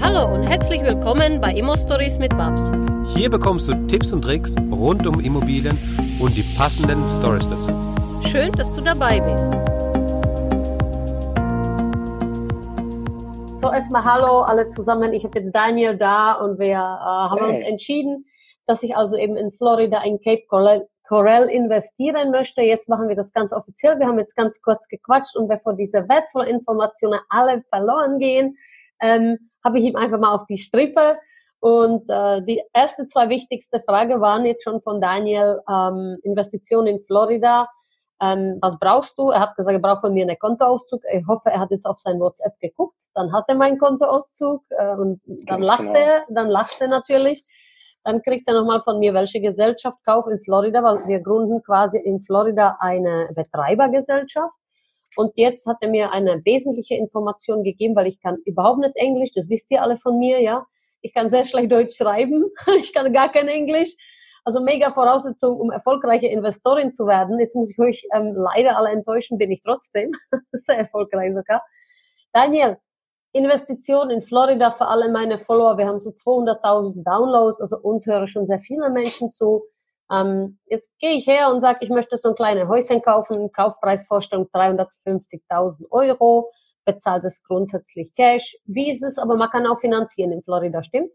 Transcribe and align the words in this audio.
Hallo 0.00 0.34
und 0.34 0.44
herzlich 0.44 0.82
willkommen 0.82 1.40
bei 1.40 1.52
Immo 1.52 1.74
Stories 1.76 2.18
mit 2.18 2.30
Babs. 2.36 2.70
Hier 3.14 3.28
bekommst 3.28 3.68
du 3.68 3.74
Tipps 3.86 4.12
und 4.12 4.22
Tricks 4.22 4.54
rund 4.70 5.06
um 5.06 5.20
Immobilien 5.20 5.76
und 6.20 6.36
die 6.36 6.44
passenden 6.56 7.04
Stories 7.06 7.48
dazu. 7.48 7.70
Schön, 8.26 8.52
dass 8.52 8.72
du 8.74 8.80
dabei 8.80 9.20
bist. 9.20 9.44
So, 13.60 13.70
erstmal 13.72 14.04
hallo 14.04 14.42
alle 14.42 14.68
zusammen. 14.68 15.12
Ich 15.12 15.24
habe 15.24 15.38
jetzt 15.40 15.52
Daniel 15.54 15.96
da 15.96 16.32
und 16.34 16.58
wir 16.58 16.74
äh, 16.76 16.78
haben 16.78 17.44
Hey. 17.44 17.52
uns 17.52 17.62
entschieden, 17.62 18.24
dass 18.66 18.82
ich 18.82 18.96
also 18.96 19.16
eben 19.16 19.36
in 19.36 19.50
Florida 19.52 20.02
in 20.04 20.20
Cape 20.20 20.42
Coral, 20.48 20.86
Coral 21.08 21.48
investieren 21.48 22.30
möchte. 22.30 22.62
Jetzt 22.62 22.88
machen 22.88 23.08
wir 23.08 23.16
das 23.16 23.32
ganz 23.32 23.52
offiziell. 23.52 23.98
Wir 23.98 24.06
haben 24.06 24.18
jetzt 24.18 24.36
ganz 24.36 24.60
kurz 24.62 24.86
gequatscht 24.88 25.36
und 25.36 25.48
bevor 25.48 25.74
diese 25.74 26.08
wertvollen 26.08 26.48
Informationen 26.48 27.18
alle 27.30 27.62
verloren 27.70 28.18
gehen, 28.18 28.56
ähm, 29.00 29.47
habe 29.64 29.78
ich 29.78 29.84
ihm 29.84 29.96
einfach 29.96 30.18
mal 30.18 30.34
auf 30.34 30.46
die 30.46 30.58
Strippe. 30.58 31.18
Und 31.60 32.08
äh, 32.08 32.42
die 32.42 32.62
erste 32.72 33.06
zwei 33.06 33.28
wichtigste 33.28 33.80
Frage 33.80 34.20
waren 34.20 34.46
jetzt 34.46 34.62
schon 34.62 34.80
von 34.80 35.00
Daniel, 35.00 35.60
ähm, 35.68 36.18
Investition 36.22 36.86
in 36.86 37.00
Florida. 37.00 37.68
Ähm, 38.20 38.58
was 38.60 38.78
brauchst 38.78 39.18
du? 39.18 39.30
Er 39.30 39.40
hat 39.40 39.56
gesagt, 39.56 39.74
er 39.74 39.80
braucht 39.80 40.00
von 40.00 40.12
mir 40.12 40.22
einen 40.22 40.38
Kontoauszug. 40.38 41.02
Ich 41.12 41.26
hoffe, 41.26 41.50
er 41.50 41.60
hat 41.60 41.70
jetzt 41.70 41.86
auf 41.86 41.98
sein 41.98 42.18
WhatsApp 42.18 42.58
geguckt. 42.60 43.00
Dann 43.14 43.32
hat 43.32 43.44
er 43.48 43.54
meinen 43.54 43.78
Kontoauszug 43.78 44.62
äh, 44.70 44.94
und 44.94 45.20
dann 45.46 45.62
lacht 45.62 45.80
genau. 45.80 45.94
er, 45.94 46.24
dann 46.28 46.48
lacht 46.48 46.80
er 46.80 46.88
natürlich. 46.88 47.44
Dann 48.04 48.22
kriegt 48.22 48.48
er 48.48 48.54
nochmal 48.54 48.80
von 48.80 48.98
mir, 48.98 49.14
welche 49.14 49.40
Gesellschaft 49.40 49.98
kauf 50.04 50.26
in 50.28 50.38
Florida, 50.38 50.82
weil 50.82 51.06
wir 51.06 51.20
gründen 51.20 51.62
quasi 51.62 51.98
in 51.98 52.20
Florida 52.20 52.76
eine 52.80 53.30
Betreibergesellschaft. 53.34 54.56
Und 55.16 55.32
jetzt 55.36 55.66
hat 55.66 55.78
er 55.80 55.88
mir 55.88 56.12
eine 56.12 56.44
wesentliche 56.44 56.94
Information 56.94 57.64
gegeben, 57.64 57.96
weil 57.96 58.06
ich 58.06 58.20
kann 58.20 58.36
überhaupt 58.44 58.80
nicht 58.80 58.96
Englisch, 58.96 59.32
das 59.34 59.48
wisst 59.48 59.70
ihr 59.70 59.82
alle 59.82 59.96
von 59.96 60.18
mir, 60.18 60.40
ja. 60.40 60.66
Ich 61.00 61.14
kann 61.14 61.28
sehr 61.28 61.44
schlecht 61.44 61.70
Deutsch 61.70 61.96
schreiben, 61.96 62.46
ich 62.80 62.92
kann 62.92 63.12
gar 63.12 63.30
kein 63.30 63.48
Englisch. 63.48 63.94
Also 64.44 64.60
mega 64.60 64.92
Voraussetzung, 64.92 65.58
um 65.58 65.70
erfolgreiche 65.70 66.26
Investorin 66.28 66.90
zu 66.90 67.06
werden. 67.06 67.38
Jetzt 67.38 67.54
muss 67.54 67.70
ich 67.70 67.78
euch 67.78 68.06
ähm, 68.14 68.34
leider 68.34 68.78
alle 68.78 68.90
enttäuschen, 68.90 69.36
bin 69.36 69.50
ich 69.50 69.60
trotzdem. 69.62 70.12
sehr 70.52 70.78
erfolgreich 70.78 71.34
sogar. 71.34 71.62
Daniel, 72.32 72.78
Investition 73.32 74.10
in 74.10 74.22
Florida 74.22 74.70
für 74.70 74.86
alle 74.86 75.10
meine 75.10 75.38
Follower. 75.38 75.76
Wir 75.76 75.86
haben 75.86 76.00
so 76.00 76.10
200.000 76.10 77.04
Downloads, 77.04 77.60
also 77.60 77.78
uns 77.78 78.06
hören 78.06 78.26
schon 78.26 78.46
sehr 78.46 78.58
viele 78.58 78.88
Menschen 78.90 79.30
zu. 79.30 79.64
Ähm, 80.10 80.58
jetzt 80.66 80.90
gehe 80.98 81.16
ich 81.16 81.26
her 81.26 81.50
und 81.50 81.60
sage, 81.60 81.78
ich 81.82 81.90
möchte 81.90 82.16
so 82.16 82.30
ein 82.30 82.34
kleines 82.34 82.68
Häuschen 82.68 83.02
kaufen, 83.02 83.52
Kaufpreisvorstellung 83.52 84.46
350.000 84.52 85.90
Euro, 85.90 86.50
bezahlt 86.84 87.24
es 87.24 87.42
grundsätzlich 87.42 88.14
Cash. 88.14 88.56
Wie 88.64 88.90
ist 88.90 89.02
es? 89.02 89.18
Aber 89.18 89.36
man 89.36 89.50
kann 89.50 89.66
auch 89.66 89.80
finanzieren 89.80 90.32
in 90.32 90.42
Florida, 90.42 90.82
stimmt? 90.82 91.14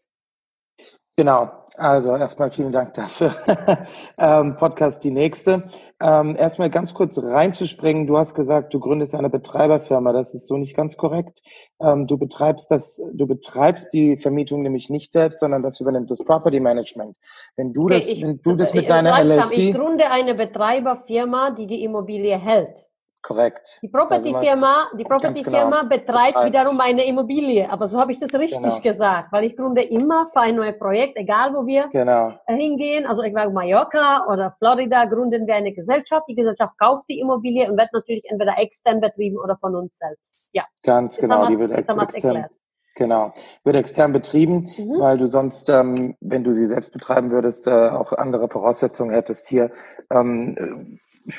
Genau, 1.16 1.52
also 1.78 2.16
erstmal 2.16 2.50
vielen 2.50 2.72
Dank 2.72 2.96
dafür. 2.96 3.36
ähm, 4.18 4.56
Podcast 4.58 5.04
die 5.04 5.12
nächste. 5.12 5.70
Ähm, 6.02 6.36
erstmal 6.36 6.72
ganz 6.72 6.96
kurz 6.96 7.20
reinzuspringen. 7.20 8.08
Du 8.08 8.18
hast 8.18 8.34
gesagt, 8.34 8.74
du 8.74 8.80
gründest 8.80 9.14
eine 9.14 9.30
Betreiberfirma. 9.30 10.12
Das 10.12 10.34
ist 10.34 10.48
so 10.48 10.58
nicht 10.58 10.76
ganz 10.76 10.98
korrekt. 10.98 11.42
Ähm, 11.80 12.08
du 12.08 12.18
betreibst 12.18 12.72
das, 12.72 13.00
du 13.14 13.28
betreibst 13.28 13.94
die 13.94 14.18
Vermietung 14.18 14.64
nämlich 14.64 14.90
nicht 14.90 15.14
selbst, 15.14 15.40
sondern 15.40 15.62
das 15.62 15.80
übernimmt 15.80 16.10
das 16.10 16.18
Property 16.24 16.60
Management. 16.60 17.16
Wenn 17.58 17.74
du 17.74 17.86
Okay, 17.86 17.96
das, 17.98 18.08
ich- 18.08 18.24
wenn 18.24 18.42
du 18.42 18.56
das 18.56 18.74
mit 18.74 18.86
äh, 18.86 18.88
deiner 18.88 19.12
langsam, 19.24 19.52
Ich 19.52 19.68
LLC, 19.68 19.76
gründe 19.76 20.10
eine 20.10 20.34
Betreiberfirma, 20.34 21.52
die 21.52 21.68
die 21.68 21.84
Immobilie 21.84 22.40
hält. 22.40 22.83
Korrekt. 23.24 23.80
Die 23.82 23.88
Property-Firma, 23.88 24.92
die 24.98 25.04
Property-Firma 25.06 25.82
genau. 25.82 25.90
betreibt 25.90 26.34
Betreibt. 26.36 26.46
wiederum 26.46 26.80
eine 26.80 27.06
Immobilie. 27.08 27.70
Aber 27.72 27.88
so 27.88 28.00
habe 28.00 28.12
ich 28.12 28.20
das 28.20 28.34
richtig 28.34 28.62
Genau. 28.62 28.82
gesagt, 28.82 29.32
weil 29.32 29.46
ich 29.46 29.56
gründe 29.56 29.82
immer 29.82 30.28
für 30.34 30.42
ein 30.42 30.56
neues 30.56 30.78
Projekt, 30.78 31.18
egal 31.18 31.54
wo 31.56 31.66
wir 31.66 31.88
Genau. 31.92 32.34
hingehen. 32.48 33.06
Also 33.08 33.24
egal 33.24 33.52
Mallorca 33.52 34.28
oder 34.32 34.56
Florida 34.60 35.06
gründen 35.06 35.48
wir 35.48 35.56
eine 35.56 35.74
Gesellschaft. 35.74 36.24
Die 36.30 36.36
Gesellschaft 36.36 36.78
kauft 36.78 37.06
die 37.10 37.20
Immobilie 37.20 37.70
und 37.72 37.78
wird 37.78 37.90
natürlich 37.94 38.24
entweder 38.30 38.58
extern 38.60 39.00
betrieben 39.02 39.38
oder 39.40 39.58
von 39.58 39.76
uns 39.76 39.98
selbst. 39.98 40.50
Ja, 40.54 40.66
Ganz 40.84 41.18
jetzt 41.18 41.22
genau. 41.30 41.48
Die 41.48 41.54
wir 41.58 41.70
wird 41.70 41.80
extern, 41.80 42.00
erklärt. 42.00 42.52
Genau. 42.96 43.34
Wird 43.64 43.76
extern 43.76 44.14
betrieben, 44.14 44.70
Mhm. 44.78 45.00
weil 45.00 45.18
du 45.18 45.28
sonst, 45.28 45.68
ähm, 45.70 46.16
wenn 46.22 46.44
du 46.44 46.54
sie 46.54 46.68
selbst 46.68 46.92
betreiben 46.92 47.32
würdest, 47.32 47.66
äh, 47.68 47.90
auch 47.90 48.12
andere 48.14 48.50
Voraussetzungen 48.50 49.12
hättest 49.12 49.48
hier, 49.48 49.72
ähm, 50.12 50.56
äh, 50.58 50.96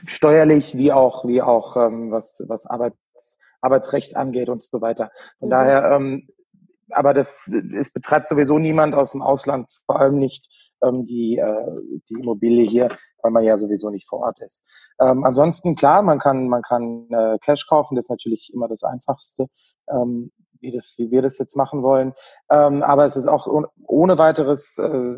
steuerlich 0.07 0.77
wie 0.77 0.93
auch, 0.93 1.25
wie 1.27 1.43
auch 1.43 1.77
ähm, 1.77 2.11
was, 2.11 2.45
was 2.49 2.67
Arbeits, 2.67 3.39
Arbeitsrecht 3.61 4.17
angeht 4.17 4.49
und 4.49 4.63
so 4.63 4.81
weiter. 4.81 5.11
Von 5.39 5.49
Mhm. 5.49 5.51
daher, 5.53 5.91
ähm, 5.93 6.29
aber 6.91 7.15
das, 7.15 7.49
es 7.79 7.93
betreibt 7.93 8.29
sowieso 8.29 8.59
niemand 8.59 8.95
aus 8.95 9.13
dem 9.13 9.23
Ausland, 9.23 9.69
vor 9.87 10.01
allem 10.01 10.19
nicht 10.19 10.49
ähm, 10.83 11.07
die, 11.07 11.39
äh, 11.39 11.69
die 12.11 12.15
Immobilie 12.21 12.67
hier, 12.69 12.89
weil 13.23 13.31
man 13.33 13.45
ja 13.45 13.57
sowieso 13.59 13.91
nicht 13.91 14.09
vor 14.09 14.21
Ort 14.21 14.41
ist. 14.41 14.65
Ähm, 15.01 15.25
ansonsten, 15.25 15.77
klar, 15.77 16.03
man 16.03 16.19
kann, 16.19 16.49
man 16.49 16.63
kann 16.63 17.07
äh, 17.11 17.39
Cash 17.41 17.67
kaufen, 17.69 17.95
das 17.95 18.07
ist 18.07 18.11
natürlich 18.11 18.51
immer 18.53 18.69
das 18.69 18.83
Einfachste. 18.83 19.47
Ähm, 19.89 20.31
wie, 20.65 20.73
das, 20.73 20.95
wie 20.97 21.11
wir 21.11 21.23
das 21.23 21.39
jetzt 21.39 21.57
machen 21.57 21.83
wollen. 21.83 22.13
Ähm, 22.51 22.83
aber 22.83 23.05
es 23.07 23.17
ist 23.17 23.29
auch 23.29 23.47
ohne, 23.87 24.19
weiteres, 24.19 24.79
äh, 24.79 25.15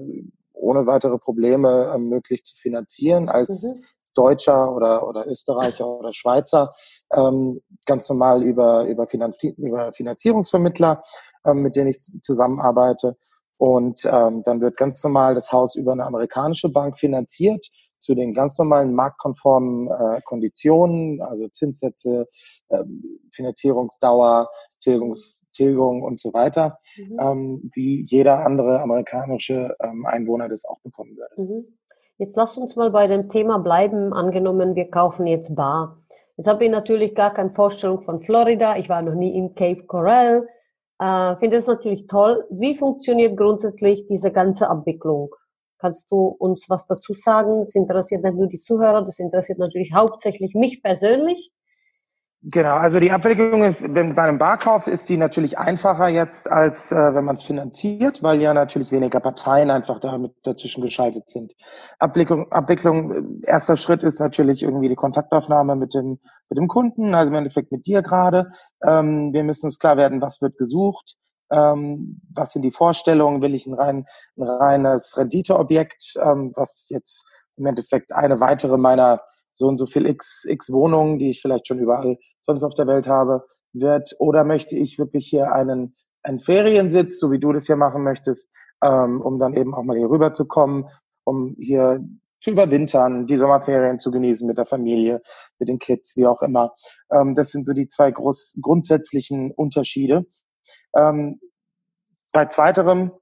ohne 0.53 0.87
weitere 0.87 1.19
Probleme 1.19 1.93
ähm, 1.95 2.09
möglich 2.09 2.45
zu 2.45 2.57
finanzieren 2.57 3.29
als 3.29 3.63
Mhm. 3.63 3.85
Deutscher 4.17 4.75
oder, 4.75 5.07
oder 5.07 5.27
Österreicher 5.27 5.87
oder 5.87 6.11
Schweizer, 6.13 6.75
ähm, 7.13 7.61
ganz 7.85 8.09
normal 8.09 8.43
über, 8.43 8.85
über, 8.85 9.07
Finanzi 9.07 9.55
über 9.59 9.93
Finanzierungsvermittler, 9.93 11.05
ähm, 11.45 11.59
mit 11.63 11.77
denen 11.77 11.91
ich 11.91 11.99
zusammenarbeite. 12.23 13.17
Und 13.59 14.05
ähm, 14.05 14.43
dann 14.43 14.61
wird 14.61 14.77
ganz 14.77 15.03
normal 15.05 15.35
das 15.35 15.53
Haus 15.53 15.77
über 15.77 15.93
eine 15.93 16.05
amerikanische 16.05 16.71
Bank 16.71 16.99
finanziert 16.99 17.65
zu 18.01 18.15
den 18.15 18.35
ganz 18.35 18.59
normalen 18.59 18.93
marktkonformen 18.93 19.89
äh, 19.89 20.21
Konditionen, 20.25 21.21
also 21.23 21.49
Zinssätze, 21.49 22.27
ähm, 22.71 23.03
Finanzierungsdauer, 23.33 24.49
Tilgung 24.81 26.03
und 26.03 26.21
so 26.21 26.33
weiter, 26.35 26.79
Mhm. 26.97 27.19
ähm, 27.21 27.71
wie 27.75 28.05
jeder 28.07 28.45
andere 28.47 28.81
amerikanische 28.81 29.75
ähm, 29.81 30.07
Einwohner 30.07 30.49
das 30.49 30.65
auch 30.65 30.81
bekommen 30.81 31.17
würde. 31.17 31.43
Mhm. 31.43 31.65
Jetzt 32.19 32.37
lasst 32.37 32.57
uns 32.57 32.77
mal 32.77 32.91
bei 32.91 33.07
dem 33.07 33.29
Thema 33.29 33.59
bleiben. 33.59 34.13
Angenommen, 34.13 34.75
wir 34.75 34.89
kaufen 34.91 35.27
jetzt 35.27 35.55
Bar. 35.55 35.99
Jetzt 36.37 36.47
habe 36.49 36.65
ich 36.65 36.71
natürlich 36.71 37.15
gar 37.15 37.33
keine 37.35 37.51
Vorstellung 37.51 38.03
von 38.03 38.21
Florida. 38.21 38.77
Ich 38.77 38.89
war 38.89 39.03
noch 39.03 39.15
nie 39.15 39.37
in 39.37 39.55
Cape 39.55 39.85
Coral. 39.87 40.47
Äh, 40.99 41.37
Finde 41.37 41.57
es 41.57 41.67
natürlich 41.67 42.07
toll. 42.07 42.45
Wie 42.51 42.75
funktioniert 42.75 43.37
grundsätzlich 43.37 44.07
diese 44.07 44.33
ganze 44.33 44.69
Abwicklung? 44.71 45.35
Kannst 45.79 46.11
du 46.11 46.29
uns 46.39 46.71
was 46.71 46.87
dazu 46.87 47.13
sagen? 47.13 47.61
Das 47.61 47.75
interessiert 47.75 48.23
nicht 48.25 48.35
nur 48.37 48.47
die 48.47 48.61
Zuhörer, 48.61 49.03
das 49.05 49.19
interessiert 49.19 49.59
natürlich 49.59 49.93
hauptsächlich 49.93 50.55
mich 50.55 50.83
persönlich. 50.83 51.51
Genau, 52.49 52.77
also 52.77 53.01
die 53.01 53.11
Abwicklung 53.11 53.75
wenn, 53.81 54.15
bei 54.15 54.23
einem 54.23 54.39
Barkauf 54.39 54.87
ist 54.87 55.09
die 55.09 55.17
natürlich 55.17 55.59
einfacher 55.59 56.07
jetzt, 56.07 56.49
als 56.49 56.93
äh, 56.93 56.95
wenn 56.95 57.25
man 57.25 57.35
es 57.35 57.43
finanziert, 57.43 58.23
weil 58.23 58.41
ja 58.41 58.55
natürlich 58.55 58.93
weniger 58.93 59.19
Parteien 59.19 59.69
einfach 59.69 59.99
damit 59.99 60.33
dazwischen 60.45 60.81
geschaltet 60.81 61.29
sind. 61.29 61.55
Abwicklung, 61.99 62.53
Abwicklung, 62.53 63.41
äh, 63.43 63.51
erster 63.51 63.77
Schritt 63.77 64.05
ist 64.05 64.21
natürlich 64.21 64.63
irgendwie 64.63 64.89
die 64.89 64.95
Kontaktaufnahme 64.95 65.75
mit 65.75 65.93
dem, 65.93 66.21
mit 66.49 66.57
dem 66.57 66.69
Kunden, 66.69 67.17
also 67.17 67.31
im 67.31 67.35
Endeffekt 67.35 67.73
mit 67.73 67.85
dir 67.85 68.03
gerade. 68.03 68.53
Ähm, 68.81 69.33
wir 69.33 69.43
müssen 69.43 69.67
uns 69.67 69.81
klar 69.81 69.97
werden, 69.97 70.21
was 70.21 70.41
wird 70.41 70.57
gesucht, 70.57 71.17
ähm, 71.51 72.21
was 72.33 72.53
sind 72.53 72.63
die 72.63 72.71
Vorstellungen, 72.71 73.43
will 73.43 73.57
ich 73.57 73.67
ein, 73.67 73.75
rein, 73.75 74.05
ein 74.37 74.43
reines 74.45 75.17
Renditeobjekt, 75.17 76.15
ähm, 76.23 76.53
was 76.55 76.91
jetzt 76.91 77.29
im 77.57 77.67
Endeffekt 77.67 78.13
eine 78.13 78.39
weitere 78.39 78.77
meiner 78.77 79.17
so 79.57 79.67
und 79.67 79.79
so 79.79 79.87
viel 79.87 80.07
x, 80.07 80.45
x 80.47 80.71
Wohnungen, 80.71 81.19
die 81.19 81.31
ich 81.31 81.41
vielleicht 81.41 81.67
schon 81.67 81.79
überall 81.79 82.19
sonst 82.47 82.63
auf 82.63 82.75
der 82.75 82.87
Welt 82.87 83.07
habe, 83.07 83.45
wird, 83.73 84.17
oder 84.19 84.45
möchte 84.45 84.77
ich 84.77 84.99
wirklich 84.99 85.29
hier 85.29 85.53
einen, 85.53 85.97
einen 86.23 86.41
Feriensitz, 86.41 87.19
so 87.19 87.31
wie 87.31 87.39
du 87.39 87.53
das 87.53 87.67
hier 87.67 87.77
machen 87.77 88.03
möchtest, 88.03 88.51
ähm, 88.83 89.21
um 89.21 89.39
dann 89.39 89.55
eben 89.55 89.75
auch 89.75 89.85
mal 89.85 89.97
hier 89.97 90.09
rüber 90.09 90.33
zu 90.33 90.47
kommen, 90.47 90.87
um 91.25 91.57
hier 91.59 92.01
zu 92.41 92.51
überwintern, 92.51 93.27
die 93.27 93.39
Sommerferien 93.39 93.99
zu 93.99 94.11
genießen 94.11 94.47
mit 94.47 94.57
der 94.57 94.67
Familie, 94.67 95.21
mit 95.59 95.69
den 95.69 95.79
Kids, 95.79 96.17
wie 96.17 96.27
auch 96.27 96.43
immer. 96.43 96.75
Ähm, 97.11 97.35
das 97.35 97.51
sind 97.51 97.67
so 97.67 97.73
die 97.73 97.89
zwei 97.89 98.11
groß, 98.11 98.59
grundsätzlichen 98.63 99.51
Unterschiede. 99.53 100.27
Ähm, 100.95 101.41
bei 102.33 102.47
zweiterem, 102.47 103.13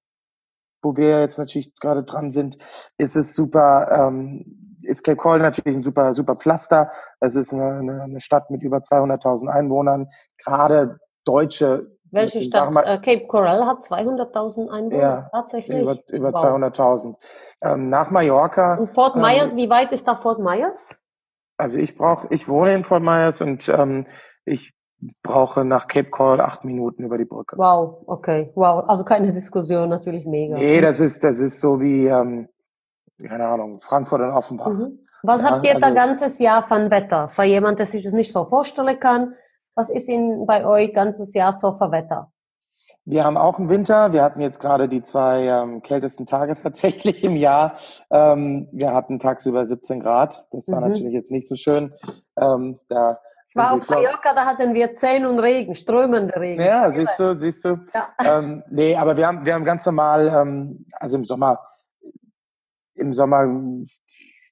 wo 0.83 0.97
wir 0.97 1.21
jetzt 1.21 1.39
natürlich 1.39 1.75
gerade 1.77 2.05
dran 2.05 2.31
sind, 2.33 2.59
ist 2.99 3.17
es 3.17 3.35
super, 3.35 4.09
ähm, 4.09 4.64
ist 4.85 5.03
Cape 5.05 5.17
Coral 5.17 5.39
natürlich 5.41 5.77
ein 5.77 5.83
super, 5.83 6.15
super 6.15 6.37
Pflaster. 6.37 6.91
Es 7.21 7.35
ist 7.37 7.53
eine, 7.53 8.03
eine, 8.03 8.21
Stadt 8.21 8.51
mit 8.51 8.63
über 8.63 8.79
200.000 8.79 9.49
Einwohnern. 9.49 10.09
Gerade 10.45 10.99
Deutsche. 11.25 11.91
Welche 12.11 12.39
sind 12.39 12.47
Stadt? 12.49 12.65
nach 12.67 12.71
Ma- 12.71 12.83
Äh, 12.83 12.99
Cape 12.99 13.27
Coral 13.27 13.67
hat 13.67 13.79
200.000 13.83 14.69
Einwohner. 14.71 14.97
Ja, 15.03 15.29
Tatsächlich. 15.33 15.81
Über, 15.81 15.99
über 16.09 16.33
Wow. 16.33 16.45
200.000. 16.45 17.15
Ähm, 17.63 17.89
nach 17.89 18.11
Mallorca. 18.11 18.75
Und 18.77 18.95
Fort 18.95 19.17
ähm, 19.17 19.23
Myers, 19.23 19.57
wie 19.57 19.69
weit 19.69 19.91
ist 19.93 20.07
da 20.07 20.17
Fort 20.17 20.39
Myers? 20.39 20.95
Also 21.57 21.79
ich 21.79 21.97
brauche, 21.97 22.27
ich 22.31 22.49
wohne 22.49 22.75
in 22.75 22.85
Fort 22.85 23.03
Myers 23.03 23.41
und 23.41 23.69
ähm, 23.69 24.07
ich 24.45 24.73
brauche 25.23 25.65
nach 25.65 25.87
Cape 25.87 26.09
Cod 26.11 26.41
acht 26.41 26.65
Minuten 26.65 27.05
über 27.05 27.19
die 27.19 27.25
Brücke. 27.25 27.57
Wow, 27.59 28.03
okay, 28.07 28.51
wow. 28.55 28.85
Also 28.89 29.05
keine 29.05 29.33
Diskussion, 29.33 29.89
natürlich 29.89 30.25
mega. 30.27 30.57
Nee, 30.57 30.81
das 30.81 30.99
ist, 31.01 31.23
das 31.25 31.41
ist 31.41 31.61
so 31.61 31.81
wie, 31.81 32.07
ähm, 32.07 32.49
keine 33.27 33.47
Ahnung, 33.47 33.81
Frankfurt 33.81 34.21
und 34.21 34.31
Offenbach. 34.31 34.69
Mhm. 34.69 34.99
Was 35.23 35.43
Ja, 35.43 35.51
habt 35.53 35.65
ihr 35.65 35.75
da 35.79 35.87
also- 35.87 35.95
ganzes 35.95 36.39
Jahr 36.39 36.63
von 36.63 36.91
Wetter? 36.91 37.29
Für 37.29 37.45
jemand, 37.45 37.79
der 37.79 37.87
sich 37.87 38.03
das 38.05 38.13
nicht 38.13 38.33
so 38.33 38.45
vorstellen 38.45 38.99
kann, 39.01 39.35
was 39.75 39.91
ist 39.91 40.09
in, 40.09 40.45
bei 40.47 40.65
euch 40.67 40.93
ganzes 40.95 41.35
Jahr 41.35 41.53
so 41.53 41.73
für 41.73 41.91
Wetter? 41.91 42.31
Wir 43.07 43.25
haben 43.25 43.37
auch 43.37 43.59
einen 43.59 43.69
Winter. 43.69 44.13
Wir 44.13 44.23
hatten 44.23 44.41
jetzt 44.41 44.61
gerade 44.61 44.89
die 44.89 45.03
zwei 45.03 45.45
ähm, 45.47 45.83
kältesten 45.83 46.27
Tage 46.27 46.55
tatsächlich 46.63 47.23
im 47.25 47.37
Jahr. 47.37 47.75
Ähm, 48.11 48.69
wir 48.73 48.95
hatten 48.95 49.19
tagsüber 49.19 49.65
17 49.67 50.01
Grad. 50.01 50.47
Das 50.53 50.69
war 50.69 50.81
Mhm. 50.81 50.89
natürlich 50.89 51.13
jetzt 51.13 51.31
nicht 51.33 51.47
so 51.49 51.55
schön. 51.57 51.93
Ähm, 52.41 52.79
da 52.89 53.19
Ich 53.49 53.57
war 53.57 53.73
auf 53.73 53.89
Mallorca, 53.89 54.35
da 54.35 54.45
hatten 54.47 54.75
wir 54.75 54.95
10 54.95 55.27
und 55.27 55.39
Regen, 55.39 55.75
strömender 55.75 56.41
Regen. 56.41 56.63
Ja, 56.63 56.91
siehst 56.93 57.19
du, 57.19 57.37
siehst 57.37 57.65
du. 57.65 57.79
Ja. 57.95 58.09
Ähm, 58.39 58.63
nee, 58.71 58.97
aber 58.97 59.17
wir 59.17 59.27
haben, 59.27 59.45
wir 59.45 59.55
haben 59.55 59.65
ganz 59.65 59.85
normal, 59.87 60.29
ähm, 60.29 60.87
also 60.99 61.17
im 61.17 61.25
Sommer, 61.25 61.59
im 62.95 63.13
Sommer 63.13 63.47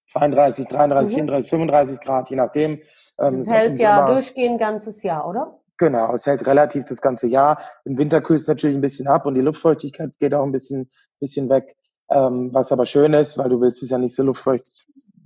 32, 0.08 0.66
33, 0.68 1.12
Mhm. 1.12 1.18
34, 1.20 1.50
35 1.50 2.00
Grad, 2.00 2.30
je 2.30 2.36
nachdem. 2.36 2.72
Ähm, 3.18 3.34
Das 3.34 3.50
hält 3.50 3.78
ja 3.78 3.98
Sommer- 3.98 4.12
durchgehend 4.12 4.58
ganzes 4.58 5.02
Jahr, 5.02 5.26
oder? 5.28 5.58
Genau, 5.78 6.12
es 6.14 6.26
hält 6.26 6.46
relativ 6.46 6.84
das 6.84 7.00
ganze 7.00 7.26
Jahr. 7.26 7.60
Im 7.84 7.96
Winter 7.98 8.20
kühlt 8.20 8.40
es 8.40 8.46
natürlich 8.46 8.76
ein 8.76 8.80
bisschen 8.82 9.08
ab 9.08 9.26
und 9.26 9.34
die 9.34 9.40
Luftfeuchtigkeit 9.40 10.10
geht 10.18 10.34
auch 10.34 10.44
ein 10.44 10.52
bisschen, 10.52 10.90
bisschen 11.18 11.48
weg. 11.48 11.76
Ähm, 12.10 12.50
was 12.52 12.70
aber 12.72 12.84
schön 12.84 13.14
ist, 13.14 13.38
weil 13.38 13.48
du 13.48 13.60
willst 13.60 13.82
es 13.82 13.90
ja 13.90 13.98
nicht 13.98 14.14
so 14.14 14.22
luftfeucht, 14.22 14.66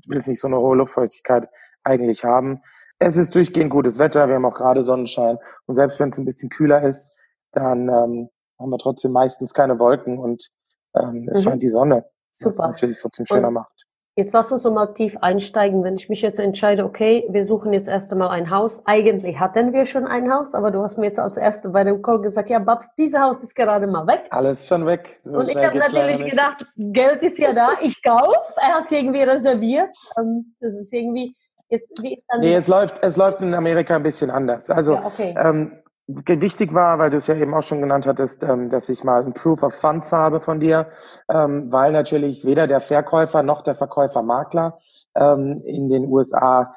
du 0.05 0.11
willst 0.11 0.29
nicht 0.29 0.41
so 0.41 0.47
eine 0.47 0.59
hohe 0.59 0.77
Luftfeuchtigkeit 0.77 1.49
eigentlich 1.83 2.25
haben. 2.25 2.61
Es 2.99 3.17
ist 3.17 3.35
durchgehend 3.35 3.71
gutes 3.71 3.99
Wetter, 3.99 4.29
wir 4.29 4.37
haben 4.37 4.45
auch 4.47 4.55
gerade 4.55 4.85
Sonnenschein 4.85 5.37
und 5.67 5.75
selbst 5.75 5.99
wenn 6.01 6.11
es 6.11 6.19
ein 6.19 6.25
bisschen 6.25 6.49
kühler 6.49 6.83
ist, 6.85 7.19
dann 7.53 7.89
ähm, 7.89 8.29
haben 8.59 8.71
wir 8.71 8.79
trotzdem 8.79 9.13
meistens 9.13 9.53
keine 9.53 9.79
Wolken 9.79 10.19
und 10.19 10.49
ähm, 10.95 11.29
es 11.31 11.41
Mhm. 11.41 11.43
scheint 11.43 11.63
die 11.63 11.69
Sonne. 11.71 12.05
Super. 12.39 12.69
natürlich 12.69 12.99
trotzdem 13.01 13.27
schöner 13.27 13.49
Und- 13.49 13.55
macht. 13.55 13.73
Jetzt 14.19 14.33
lass 14.33 14.51
uns 14.51 14.63
so 14.63 14.71
mal 14.71 14.87
tief 14.95 15.19
einsteigen. 15.21 15.85
Wenn 15.85 15.97
ich 15.97 16.09
mich 16.09 16.23
jetzt 16.23 16.39
entscheide, 16.41 16.87
okay, 16.87 17.27
wir 17.29 17.45
suchen 17.45 17.75
jetzt 17.75 17.87
erst 17.87 18.11
einmal 18.13 18.31
ein 18.31 18.49
Haus. 18.51 18.81
Eigentlich 18.87 19.39
hatten 19.39 19.75
wir 19.75 19.85
schon 19.85 20.07
ein 20.07 20.33
Haus, 20.33 20.55
aber 20.55 20.71
du 20.71 20.83
hast 20.83 20.97
mir 20.97 21.05
jetzt 21.05 21.19
als 21.19 21.37
Erste 21.37 21.69
bei 21.69 21.85
dem 21.85 22.01
Call 22.01 22.23
gesagt, 22.23 22.49
ja, 22.49 22.59
Babs, 22.59 22.95
dieses 22.95 23.21
Haus 23.21 23.43
ist 23.43 23.55
gerade 23.55 23.87
mal 23.87 24.07
weg. 24.07 24.23
Alles 24.31 24.67
schon 24.67 24.87
weg. 24.87 25.21
So 25.23 25.33
Und 25.33 25.51
ich 25.51 25.57
habe 25.63 25.77
natürlich 25.77 26.25
gedacht, 26.31 26.65
Geld 26.77 27.23
ist 27.23 27.39
ja 27.39 27.53
da, 27.53 27.73
ich 27.83 28.03
kauf. 28.03 28.55
Er 28.57 28.77
hat 28.77 28.87
es 28.87 28.93
irgendwie 28.93 29.21
reserviert. 29.23 29.95
Ähm, 30.19 30.55
Das 30.61 30.73
ist 30.73 30.95
irgendwie, 30.95 31.37
jetzt, 31.69 32.03
wie 32.03 32.15
ist 32.15 32.25
dann, 32.29 32.41
Nee, 32.41 32.55
es 32.55 32.69
läuft, 32.69 33.05
es 33.05 33.19
läuft 33.19 33.43
in 33.43 33.53
Amerika 33.53 33.97
ein 33.97 34.03
bisschen 34.03 34.31
anders. 34.31 34.71
Also 34.71 34.95
ja, 34.95 35.05
okay. 35.05 35.35
Ähm, 35.39 35.73
wichtig 36.09 36.73
war, 36.73 36.99
weil 36.99 37.11
du 37.11 37.17
es 37.17 37.27
ja 37.27 37.35
eben 37.35 37.55
auch 37.55 37.63
schon 37.63 37.81
genannt 37.81 38.07
hattest, 38.07 38.45
ähm, 38.45 38.71
dass 38.71 38.89
ich 38.89 39.03
mal 39.03 39.25
ein 39.25 39.33
Proof 39.33 39.63
of 39.63 39.75
Funds 39.75 40.13
habe 40.13 40.41
von 40.41 40.61
dir, 40.61 40.89
ähm, 41.29 41.71
weil 41.73 41.93
natürlich 41.93 42.45
weder 42.45 42.67
der 42.67 42.81
Verkäufer 42.81 43.43
noch 43.43 43.63
der 43.63 43.75
Verkäufer-Makler 43.75 44.79
ähm, 45.17 45.63
in 45.65 45.89
den 45.89 46.07
USA 46.07 46.73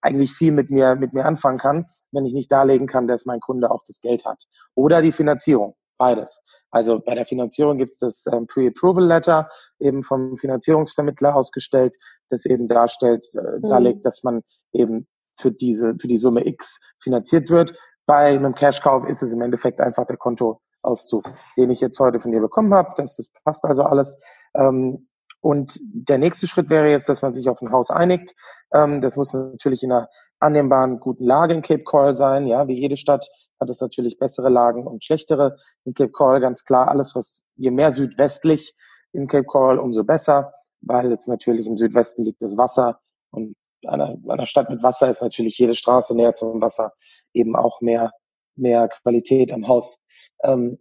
eigentlich 0.00 0.32
viel 0.32 0.52
mit 0.52 0.70
mir, 0.70 0.94
mit 0.96 1.12
mir 1.12 1.26
anfangen 1.26 1.58
kann, 1.58 1.86
wenn 2.12 2.24
ich 2.24 2.32
nicht 2.32 2.50
darlegen 2.50 2.86
kann, 2.86 3.08
dass 3.08 3.26
mein 3.26 3.40
Kunde 3.40 3.70
auch 3.70 3.84
das 3.86 4.00
Geld 4.00 4.24
hat. 4.24 4.38
Oder 4.74 5.02
die 5.02 5.12
Finanzierung, 5.12 5.74
beides. 5.98 6.42
Also 6.70 7.00
bei 7.00 7.14
der 7.14 7.24
Finanzierung 7.24 7.78
gibt 7.78 7.92
es 7.92 7.98
das 7.98 8.24
Pre-Approval 8.48 9.04
Letter, 9.04 9.48
eben 9.78 10.02
vom 10.02 10.36
Finanzierungsvermittler 10.36 11.34
ausgestellt, 11.34 11.94
das 12.30 12.44
eben 12.46 12.68
darstellt, 12.68 13.26
äh, 13.34 13.58
Mhm. 13.58 13.68
darlegt, 13.68 14.06
dass 14.06 14.22
man 14.22 14.42
eben 14.72 15.06
für 15.38 15.52
diese, 15.52 15.94
für 16.00 16.08
die 16.08 16.18
Summe 16.18 16.46
X 16.46 16.80
finanziert 17.02 17.50
wird. 17.50 17.76
Bei 18.06 18.36
einem 18.36 18.54
Cashkauf 18.54 19.06
ist 19.08 19.22
es 19.22 19.32
im 19.32 19.40
Endeffekt 19.40 19.80
einfach 19.80 20.06
der 20.06 20.16
Kontoauszug, 20.16 21.24
den 21.56 21.70
ich 21.70 21.80
jetzt 21.80 21.98
heute 21.98 22.20
von 22.20 22.30
dir 22.30 22.40
bekommen 22.40 22.72
habe. 22.72 22.94
Das, 22.96 23.20
passt 23.44 23.64
also 23.64 23.82
alles. 23.82 24.20
Ähm, 24.54 25.06
und 25.40 25.78
der 25.82 26.18
nächste 26.18 26.46
Schritt 26.46 26.70
wäre 26.70 26.88
jetzt, 26.88 27.08
dass 27.08 27.22
man 27.22 27.34
sich 27.34 27.48
auf 27.48 27.60
ein 27.60 27.72
Haus 27.72 27.90
einigt. 27.90 28.34
Ähm, 28.72 29.00
das 29.00 29.16
muss 29.16 29.32
natürlich 29.32 29.82
in 29.82 29.92
einer 29.92 30.08
annehmbaren, 30.38 31.00
guten 31.00 31.24
Lage 31.24 31.54
in 31.54 31.62
Cape 31.62 31.82
Coral 31.82 32.16
sein. 32.16 32.46
Ja, 32.46 32.68
wie 32.68 32.78
jede 32.78 32.96
Stadt 32.96 33.28
hat 33.60 33.70
es 33.70 33.80
natürlich 33.80 34.18
bessere 34.18 34.48
Lagen 34.48 34.86
und 34.86 35.04
schlechtere. 35.04 35.56
In 35.84 35.94
Cape 35.94 36.10
Coral 36.10 36.40
ganz 36.40 36.64
klar, 36.64 36.88
alles 36.88 37.14
was, 37.14 37.44
je 37.56 37.70
mehr 37.70 37.92
südwestlich 37.92 38.76
in 39.12 39.26
Cape 39.26 39.44
Coral, 39.44 39.78
umso 39.78 40.04
besser, 40.04 40.52
weil 40.80 41.10
es 41.10 41.26
natürlich 41.26 41.66
im 41.66 41.76
Südwesten 41.76 42.22
liegt 42.22 42.42
das 42.42 42.56
Wasser 42.56 43.00
und 43.30 43.56
einer, 43.86 44.16
einer 44.28 44.46
Stadt 44.46 44.68
mit 44.68 44.82
Wasser 44.82 45.08
ist 45.08 45.22
natürlich 45.22 45.58
jede 45.58 45.74
Straße 45.74 46.14
näher 46.14 46.34
zum 46.34 46.60
Wasser 46.60 46.92
eben 47.36 47.56
auch 47.56 47.80
mehr, 47.80 48.12
mehr 48.56 48.88
Qualität 48.88 49.52
am 49.52 49.66
Haus 49.68 49.98
ähm, 50.42 50.78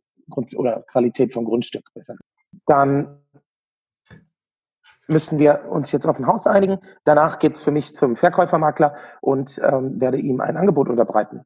oder 0.55 0.83
Qualität 0.91 1.33
vom 1.33 1.45
Grundstück 1.45 1.87
besser. 1.93 2.15
Dann 2.65 3.21
müssen 5.07 5.39
wir 5.39 5.65
uns 5.69 5.91
jetzt 5.91 6.07
auf 6.07 6.19
ein 6.19 6.27
Haus 6.27 6.47
einigen. 6.47 6.79
Danach 7.03 7.39
geht's 7.39 7.61
für 7.61 7.71
mich 7.71 7.95
zum 7.95 8.15
Verkäufermakler 8.15 8.95
und 9.21 9.59
ähm, 9.63 9.99
werde 9.99 10.17
ihm 10.17 10.41
ein 10.41 10.57
Angebot 10.57 10.89
unterbreiten. 10.89 11.43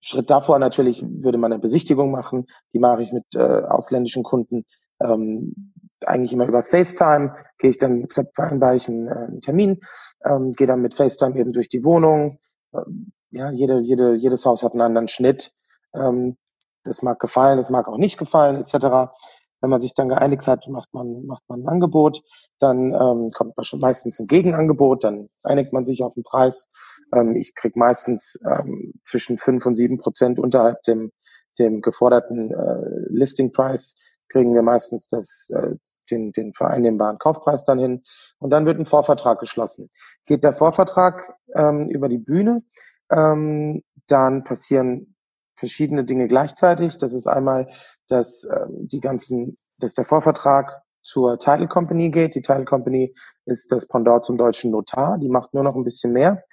Schritt 0.00 0.30
davor 0.30 0.58
natürlich 0.58 1.04
würde 1.06 1.38
man 1.38 1.52
eine 1.52 1.60
Besichtigung 1.60 2.10
machen. 2.10 2.46
Die 2.72 2.78
mache 2.78 3.02
ich 3.02 3.12
mit 3.12 3.24
äh, 3.34 3.62
ausländischen 3.62 4.22
Kunden 4.22 4.64
ähm, 5.00 5.72
eigentlich 6.06 6.32
immer 6.32 6.46
über 6.46 6.62
FaceTime. 6.62 7.34
Gehe 7.58 7.70
ich 7.70 7.78
dann 7.78 8.06
vereinbare 8.34 8.76
ich 8.76 8.88
einen, 8.88 9.08
äh, 9.08 9.40
Termin, 9.40 9.80
ähm, 10.24 10.52
gehe 10.52 10.66
dann 10.66 10.82
mit 10.82 10.94
FaceTime 10.94 11.38
eben 11.38 11.52
durch 11.52 11.68
die 11.68 11.84
Wohnung. 11.84 12.38
Ähm, 12.74 13.12
ja, 13.30 13.50
jede, 13.50 13.80
jede, 13.80 14.14
jedes 14.14 14.44
Haus 14.44 14.62
hat 14.62 14.72
einen 14.72 14.82
anderen 14.82 15.08
Schnitt. 15.08 15.52
Ähm, 15.94 16.36
das 16.84 17.02
mag 17.02 17.18
gefallen, 17.18 17.58
das 17.58 17.70
mag 17.70 17.88
auch 17.88 17.98
nicht 17.98 18.18
gefallen, 18.18 18.56
etc. 18.56 19.12
Wenn 19.60 19.70
man 19.70 19.80
sich 19.80 19.94
dann 19.94 20.08
geeinigt 20.08 20.46
hat, 20.46 20.68
macht 20.68 20.92
man, 20.92 21.26
macht 21.26 21.42
man 21.48 21.62
ein 21.62 21.68
Angebot, 21.68 22.22
dann 22.60 22.92
ähm, 22.92 23.30
kommt 23.32 23.54
meistens 23.80 24.18
ein 24.18 24.26
Gegenangebot, 24.26 25.04
dann 25.04 25.28
einigt 25.44 25.72
man 25.72 25.84
sich 25.84 26.02
auf 26.02 26.14
den 26.14 26.22
Preis. 26.22 26.70
Ähm, 27.12 27.36
ich 27.36 27.54
krieg 27.54 27.76
meistens 27.76 28.38
ähm, 28.44 28.94
zwischen 29.02 29.38
fünf 29.38 29.66
und 29.66 29.74
sieben 29.74 29.98
Prozent 29.98 30.38
unterhalb 30.38 30.82
dem, 30.84 31.10
dem 31.58 31.80
geforderten 31.80 32.52
äh, 32.52 33.08
Listing 33.10 33.52
Price 33.52 33.96
kriegen 34.28 34.54
wir 34.54 34.62
meistens 34.62 35.08
das, 35.08 35.50
äh, 35.54 35.74
den, 36.10 36.32
den 36.32 36.52
vereinnehmbaren 36.52 37.18
Kaufpreis 37.18 37.64
dann 37.64 37.78
hin. 37.78 38.02
Und 38.38 38.50
dann 38.50 38.66
wird 38.66 38.78
ein 38.78 38.86
Vorvertrag 38.86 39.40
geschlossen. 39.40 39.88
Geht 40.26 40.44
der 40.44 40.54
Vorvertrag 40.54 41.34
ähm, 41.54 41.88
über 41.88 42.08
die 42.08 42.18
Bühne, 42.18 42.62
ähm, 43.10 43.82
dann 44.06 44.44
passieren 44.44 45.14
verschiedene 45.56 46.04
Dinge 46.04 46.28
gleichzeitig. 46.28 46.98
Das 46.98 47.12
ist 47.12 47.26
einmal, 47.26 47.68
dass 48.08 48.44
ähm, 48.44 48.88
die 48.88 49.00
ganzen, 49.00 49.58
dass 49.78 49.94
der 49.94 50.04
Vorvertrag 50.04 50.82
zur 51.02 51.38
Title 51.38 51.68
Company 51.68 52.10
geht. 52.10 52.34
Die 52.34 52.42
Title 52.42 52.64
Company 52.64 53.14
ist 53.46 53.72
das 53.72 53.88
Pendant 53.88 54.24
zum 54.24 54.36
deutschen 54.36 54.70
Notar. 54.70 55.18
Die 55.18 55.28
macht 55.28 55.54
nur 55.54 55.64
noch 55.64 55.74
ein 55.74 55.84
bisschen 55.84 56.12
mehr. 56.12 56.44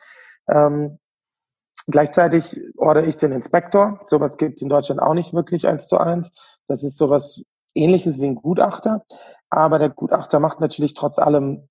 Ähm, 0.47 1.00
gleichzeitig 1.88 2.59
ordere 2.77 3.05
ich 3.05 3.17
den 3.17 3.31
Inspektor. 3.31 4.00
Sowas 4.07 4.38
gibt 4.38 4.62
in 4.62 4.69
Deutschland 4.69 5.01
auch 5.01 5.13
nicht 5.13 5.33
wirklich 5.33 5.67
eins 5.67 5.88
zu 5.88 5.97
eins. 5.97 6.31
Das 6.67 6.83
ist 6.83 6.97
sowas 6.97 7.41
ähnliches 7.74 8.19
wie 8.19 8.27
ein 8.27 8.35
Gutachter. 8.35 9.03
Aber 9.50 9.79
der 9.79 9.89
Gutachter 9.89 10.39
macht 10.39 10.59
natürlich 10.59 10.93
trotz 10.93 11.19
allem 11.19 11.67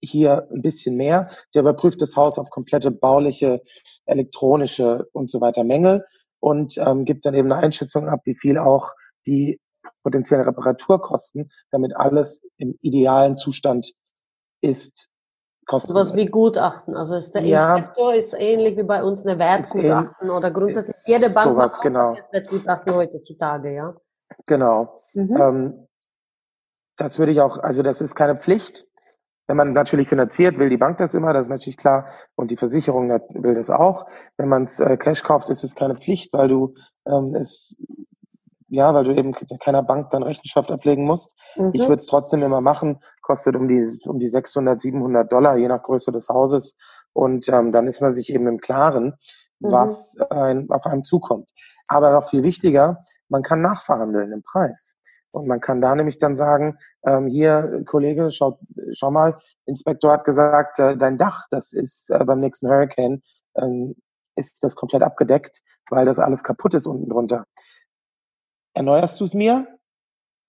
hier 0.00 0.48
ein 0.50 0.62
bisschen 0.62 0.96
mehr. 0.96 1.30
Der 1.54 1.62
überprüft 1.62 2.00
das 2.02 2.16
Haus 2.16 2.38
auf 2.38 2.50
komplette 2.50 2.90
bauliche, 2.90 3.62
elektronische 4.06 5.08
und 5.12 5.30
so 5.30 5.40
weiter 5.40 5.64
Mängel 5.64 6.04
und 6.40 6.78
ähm, 6.78 7.04
gibt 7.04 7.26
dann 7.26 7.34
eben 7.34 7.50
eine 7.52 7.62
Einschätzung 7.62 8.08
ab, 8.08 8.20
wie 8.24 8.34
viel 8.34 8.58
auch 8.58 8.92
die 9.26 9.60
potenziellen 10.02 10.44
Reparaturkosten, 10.44 11.50
damit 11.70 11.96
alles 11.96 12.42
im 12.56 12.78
idealen 12.80 13.36
Zustand 13.36 13.92
ist. 14.60 15.08
kosten 15.66 15.88
Sowas 15.88 16.14
wird. 16.14 16.26
wie 16.26 16.30
Gutachten. 16.30 16.96
Also 16.96 17.14
ist 17.14 17.34
der 17.34 17.44
Ja. 17.44 17.76
Inspektor 17.76 18.14
ist 18.14 18.34
ähnlich 18.38 18.76
wie 18.76 18.84
bei 18.84 19.02
uns 19.02 19.26
eine 19.26 19.38
Wertgutachten 19.38 20.30
oder 20.30 20.50
grundsätzlich 20.50 20.96
ist 20.96 21.08
jede 21.08 21.30
Bank 21.30 21.50
sowas, 21.50 21.72
macht 21.72 21.78
auch 21.78 21.82
genau. 21.82 22.14
jetzt 22.14 22.32
Wertgutachten 22.32 22.94
heutzutage, 22.94 23.74
ja. 23.74 23.94
Genau. 24.46 25.02
Mhm. 25.12 25.36
Ähm, 25.36 25.88
das 26.96 27.18
würde 27.18 27.32
ich 27.32 27.40
auch, 27.40 27.58
also 27.58 27.82
das 27.82 28.00
ist 28.00 28.14
keine 28.14 28.36
Pflicht. 28.36 28.87
Wenn 29.48 29.56
man 29.56 29.72
natürlich 29.72 30.08
finanziert, 30.08 30.58
will 30.58 30.68
die 30.68 30.76
Bank 30.76 30.98
das 30.98 31.14
immer, 31.14 31.32
das 31.32 31.46
ist 31.46 31.50
natürlich 31.50 31.76
klar. 31.76 32.06
Und 32.36 32.50
die 32.50 32.56
Versicherung 32.56 33.08
will 33.10 33.54
das 33.54 33.70
auch. 33.70 34.06
Wenn 34.36 34.48
man 34.48 34.64
es 34.64 34.78
äh, 34.78 34.96
Cash 34.96 35.22
kauft, 35.22 35.50
ist 35.50 35.64
es 35.64 35.74
keine 35.74 35.96
Pflicht, 35.96 36.32
weil 36.32 36.48
du 36.48 36.74
ähm, 37.06 37.34
es, 37.34 37.76
ja, 38.68 38.92
weil 38.94 39.04
du 39.04 39.16
eben 39.16 39.32
keiner 39.32 39.82
Bank 39.82 40.10
dann 40.10 40.22
Rechenschaft 40.22 40.70
ablegen 40.70 41.04
musst. 41.04 41.34
Mhm. 41.56 41.70
Ich 41.72 41.80
würde 41.82 41.96
es 41.96 42.06
trotzdem 42.06 42.42
immer 42.42 42.60
machen, 42.60 43.00
kostet 43.22 43.56
um 43.56 43.66
die, 43.66 43.98
um 44.06 44.18
die 44.18 44.28
600, 44.28 44.80
700 44.80 45.32
Dollar, 45.32 45.56
je 45.56 45.66
nach 45.66 45.82
Größe 45.82 46.12
des 46.12 46.28
Hauses. 46.28 46.76
Und 47.14 47.48
ähm, 47.48 47.72
dann 47.72 47.86
ist 47.88 48.00
man 48.00 48.14
sich 48.14 48.32
eben 48.32 48.46
im 48.46 48.60
Klaren, 48.60 49.14
Mhm. 49.60 49.72
was 49.72 50.16
ein, 50.30 50.70
auf 50.70 50.86
einem 50.86 51.04
zukommt. 51.04 51.48
Aber 51.86 52.12
noch 52.12 52.30
viel 52.30 52.42
wichtiger, 52.42 52.98
man 53.28 53.42
kann 53.42 53.60
nachverhandeln 53.60 54.32
im 54.32 54.42
Preis. 54.42 54.96
Und 55.30 55.46
man 55.46 55.60
kann 55.60 55.80
da 55.80 55.94
nämlich 55.94 56.18
dann 56.18 56.36
sagen, 56.36 56.78
ähm, 57.06 57.26
hier, 57.26 57.82
Kollege, 57.86 58.30
schau, 58.30 58.58
schau 58.92 59.10
mal, 59.10 59.34
Inspektor 59.66 60.12
hat 60.12 60.24
gesagt, 60.24 60.78
äh, 60.78 60.96
dein 60.96 61.18
Dach, 61.18 61.46
das 61.50 61.72
ist 61.72 62.10
äh, 62.10 62.24
beim 62.24 62.40
nächsten 62.40 62.68
Hurricane 62.68 63.22
ähm, 63.56 63.94
ist 64.36 64.62
das 64.62 64.74
komplett 64.74 65.02
abgedeckt, 65.02 65.62
weil 65.90 66.06
das 66.06 66.18
alles 66.18 66.42
kaputt 66.42 66.74
ist 66.74 66.86
unten 66.86 67.08
drunter. 67.08 67.44
Erneuerst 68.74 69.20
du 69.20 69.24
es 69.24 69.34
mir? 69.34 69.66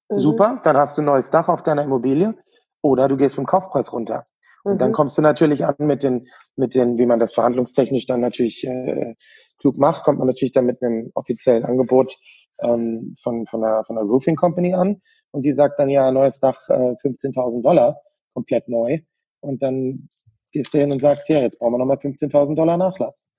Mhm. 0.09 0.17
Super, 0.17 0.61
dann 0.63 0.77
hast 0.77 0.97
du 0.97 1.01
ein 1.01 1.05
neues 1.05 1.31
Dach 1.31 1.49
auf 1.49 1.63
deiner 1.63 1.83
Immobilie 1.83 2.35
oder 2.81 3.07
du 3.07 3.17
gehst 3.17 3.35
vom 3.35 3.45
Kaufpreis 3.45 3.91
runter. 3.91 4.23
Und 4.63 4.75
mhm. 4.75 4.77
dann 4.77 4.91
kommst 4.91 5.17
du 5.17 5.21
natürlich 5.21 5.65
an 5.65 5.75
mit 5.79 6.03
den, 6.03 6.27
mit 6.55 6.75
den, 6.75 6.97
wie 6.97 7.05
man 7.05 7.19
das 7.19 7.33
verhandlungstechnisch 7.33 8.05
dann 8.05 8.21
natürlich 8.21 8.65
äh, 8.65 9.15
klug 9.59 9.77
macht, 9.77 10.03
kommt 10.03 10.19
man 10.19 10.27
natürlich 10.27 10.53
dann 10.53 10.65
mit 10.65 10.81
einem 10.81 11.11
offiziellen 11.15 11.65
Angebot 11.65 12.15
ähm, 12.63 13.15
von, 13.21 13.45
von, 13.45 13.63
einer, 13.63 13.83
von 13.83 13.97
einer 13.97 14.07
Roofing 14.07 14.35
Company 14.35 14.73
an 14.73 15.01
und 15.31 15.43
die 15.43 15.53
sagt 15.53 15.79
dann 15.79 15.89
ja, 15.89 16.11
neues 16.11 16.39
Dach 16.39 16.59
äh, 16.69 16.95
15.000 17.03 17.61
Dollar, 17.61 17.95
komplett 18.33 18.67
neu. 18.67 18.99
Und 19.41 19.61
dann 19.63 20.07
gehst 20.51 20.73
du 20.73 20.79
hin 20.79 20.91
und 20.91 20.99
sagst, 20.99 21.29
ja, 21.29 21.39
jetzt 21.39 21.59
brauchen 21.59 21.73
wir 21.73 21.77
nochmal 21.79 21.97
15.000 21.97 22.55
Dollar 22.55 22.77
Nachlass. 22.77 23.29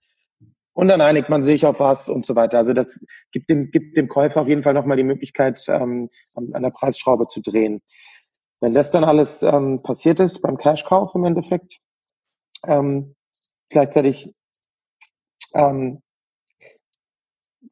Und 0.73 0.89
dann 0.89 1.01
einigt 1.01 1.29
man 1.29 1.43
sich 1.43 1.67
auf 1.67 1.81
was 1.81 2.09
und 2.09 2.25
so 2.25 2.37
weiter. 2.37 2.59
Also 2.59 2.73
das 2.73 3.05
gibt 3.33 3.51
dem, 3.51 3.71
gibt 3.71 3.97
dem 3.97 4.09
Käufer 4.09 4.43
auf 4.43 4.49
jeden 4.49 4.63
Fall 4.63 4.75
nochmal 4.75 4.97
die 4.97 5.03
Möglichkeit, 5.03 5.63
ähm, 5.69 6.09
an 6.35 6.63
der 6.63 6.71
Preisschraube 6.71 7.27
zu 7.27 7.43
drehen. 7.43 7.83
Wenn 8.61 8.73
das 8.75 8.91
dann 8.91 9.05
alles 9.05 9.43
ähm, 9.43 9.81
passiert 9.83 10.21
ist 10.21 10.41
beim 10.41 10.57
Cashkauf 10.57 11.15
im 11.15 11.25
Endeffekt, 11.25 11.81
ähm, 12.67 13.17
gleichzeitig 13.69 14.33
ähm, 15.55 16.03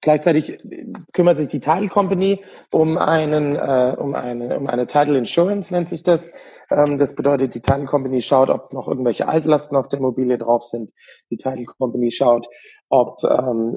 Gleichzeitig 0.00 0.58
kümmert 1.12 1.38
sich 1.38 1.48
die 1.48 1.60
Title 1.60 1.88
Company 1.88 2.44
um 2.70 2.98
einen, 2.98 3.56
äh, 3.56 3.96
um 3.98 4.14
eine, 4.14 4.56
um 4.56 4.68
eine 4.68 4.86
Title 4.86 5.18
Insurance 5.18 5.72
nennt 5.72 5.88
sich 5.88 6.04
das. 6.04 6.30
Ähm, 6.70 6.98
das 6.98 7.16
bedeutet, 7.16 7.54
die 7.54 7.62
Title 7.62 7.86
Company 7.86 8.22
schaut, 8.22 8.48
ob 8.48 8.72
noch 8.72 8.86
irgendwelche 8.86 9.26
Altlasten 9.26 9.76
auf 9.76 9.88
der 9.88 9.98
Immobilie 9.98 10.38
drauf 10.38 10.64
sind. 10.64 10.92
Die 11.30 11.36
Title 11.36 11.64
Company 11.64 12.12
schaut, 12.12 12.46
ob 12.90 13.18
ähm, 13.24 13.76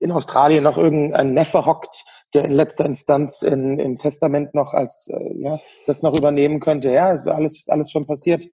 in 0.00 0.10
Australien 0.12 0.64
noch 0.64 0.76
irgendein 0.76 1.34
Neffe 1.34 1.66
hockt, 1.66 2.04
der 2.34 2.44
in 2.44 2.52
letzter 2.52 2.86
Instanz 2.86 3.42
in, 3.42 3.78
im 3.78 3.96
Testament 3.96 4.54
noch 4.54 4.74
als 4.74 5.08
äh, 5.08 5.40
ja 5.40 5.60
das 5.86 6.02
noch 6.02 6.16
übernehmen 6.18 6.58
könnte. 6.58 6.90
Ja, 6.90 7.12
ist 7.12 7.28
alles 7.28 7.66
alles 7.68 7.92
schon 7.92 8.06
passiert. 8.06 8.44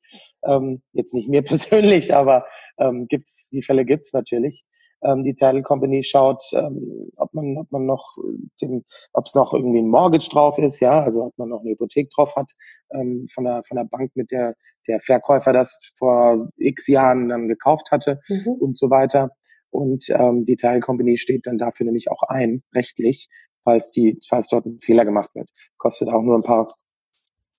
Ähm, 0.44 0.84
jetzt 0.94 1.14
nicht 1.16 1.30
mir 1.30 1.42
persönlich, 1.44 2.14
aber 2.14 2.46
ähm, 2.78 3.08
gibt's 3.08 3.50
die 3.50 3.64
Fälle 3.64 3.86
gibt's 3.86 4.14
natürlich 4.14 4.66
ähm, 5.04 5.24
die 5.24 5.36
Title 5.36 5.62
Company 5.62 6.04
schaut, 6.04 6.44
ähm, 6.54 7.12
ob 7.18 7.34
man, 7.34 7.58
ob 7.58 7.72
man 7.72 7.86
noch, 7.86 8.12
ob 9.14 9.26
es 9.26 9.36
noch 9.36 9.54
irgendwie 9.54 9.80
ein 9.80 9.88
Mortgage 9.88 10.30
drauf 10.30 10.58
ist, 10.58 10.80
ja, 10.80 11.04
also 11.04 11.24
ob 11.26 11.38
man 11.38 11.50
noch 11.50 11.62
eine 11.62 11.72
Hypothek 11.72 12.10
drauf 12.12 12.36
hat 12.36 12.52
ähm, 12.94 13.28
von 13.34 13.44
der 13.44 13.64
von 13.68 13.78
der 13.78 13.86
Bank, 13.86 14.12
mit 14.16 14.32
der 14.32 14.56
der 14.88 15.00
Verkäufer 15.00 15.54
das 15.54 15.80
vor 15.98 16.50
X 16.58 16.88
Jahren 16.88 17.30
dann 17.30 17.48
gekauft 17.48 17.92
hatte 17.92 18.20
mhm. 18.30 18.54
und 18.60 18.78
so 18.78 18.90
weiter. 18.90 19.32
Und 19.70 20.10
ähm, 20.10 20.46
die 20.46 20.56
Title 20.56 20.80
Company 20.80 21.18
steht 21.18 21.48
dann 21.48 21.58
dafür 21.58 21.86
nämlich 21.86 22.10
auch 22.10 22.24
ein, 22.24 22.64
rechtlich, 22.74 23.28
falls 23.64 23.92
die, 23.92 24.18
falls 24.28 24.48
dort 24.48 24.66
ein 24.66 24.80
Fehler 24.80 25.06
gemacht 25.06 25.30
wird. 25.34 25.50
Kostet 25.78 26.10
auch 26.10 26.22
nur 26.22 26.38
ein 26.38 26.44
paar, 26.44 26.72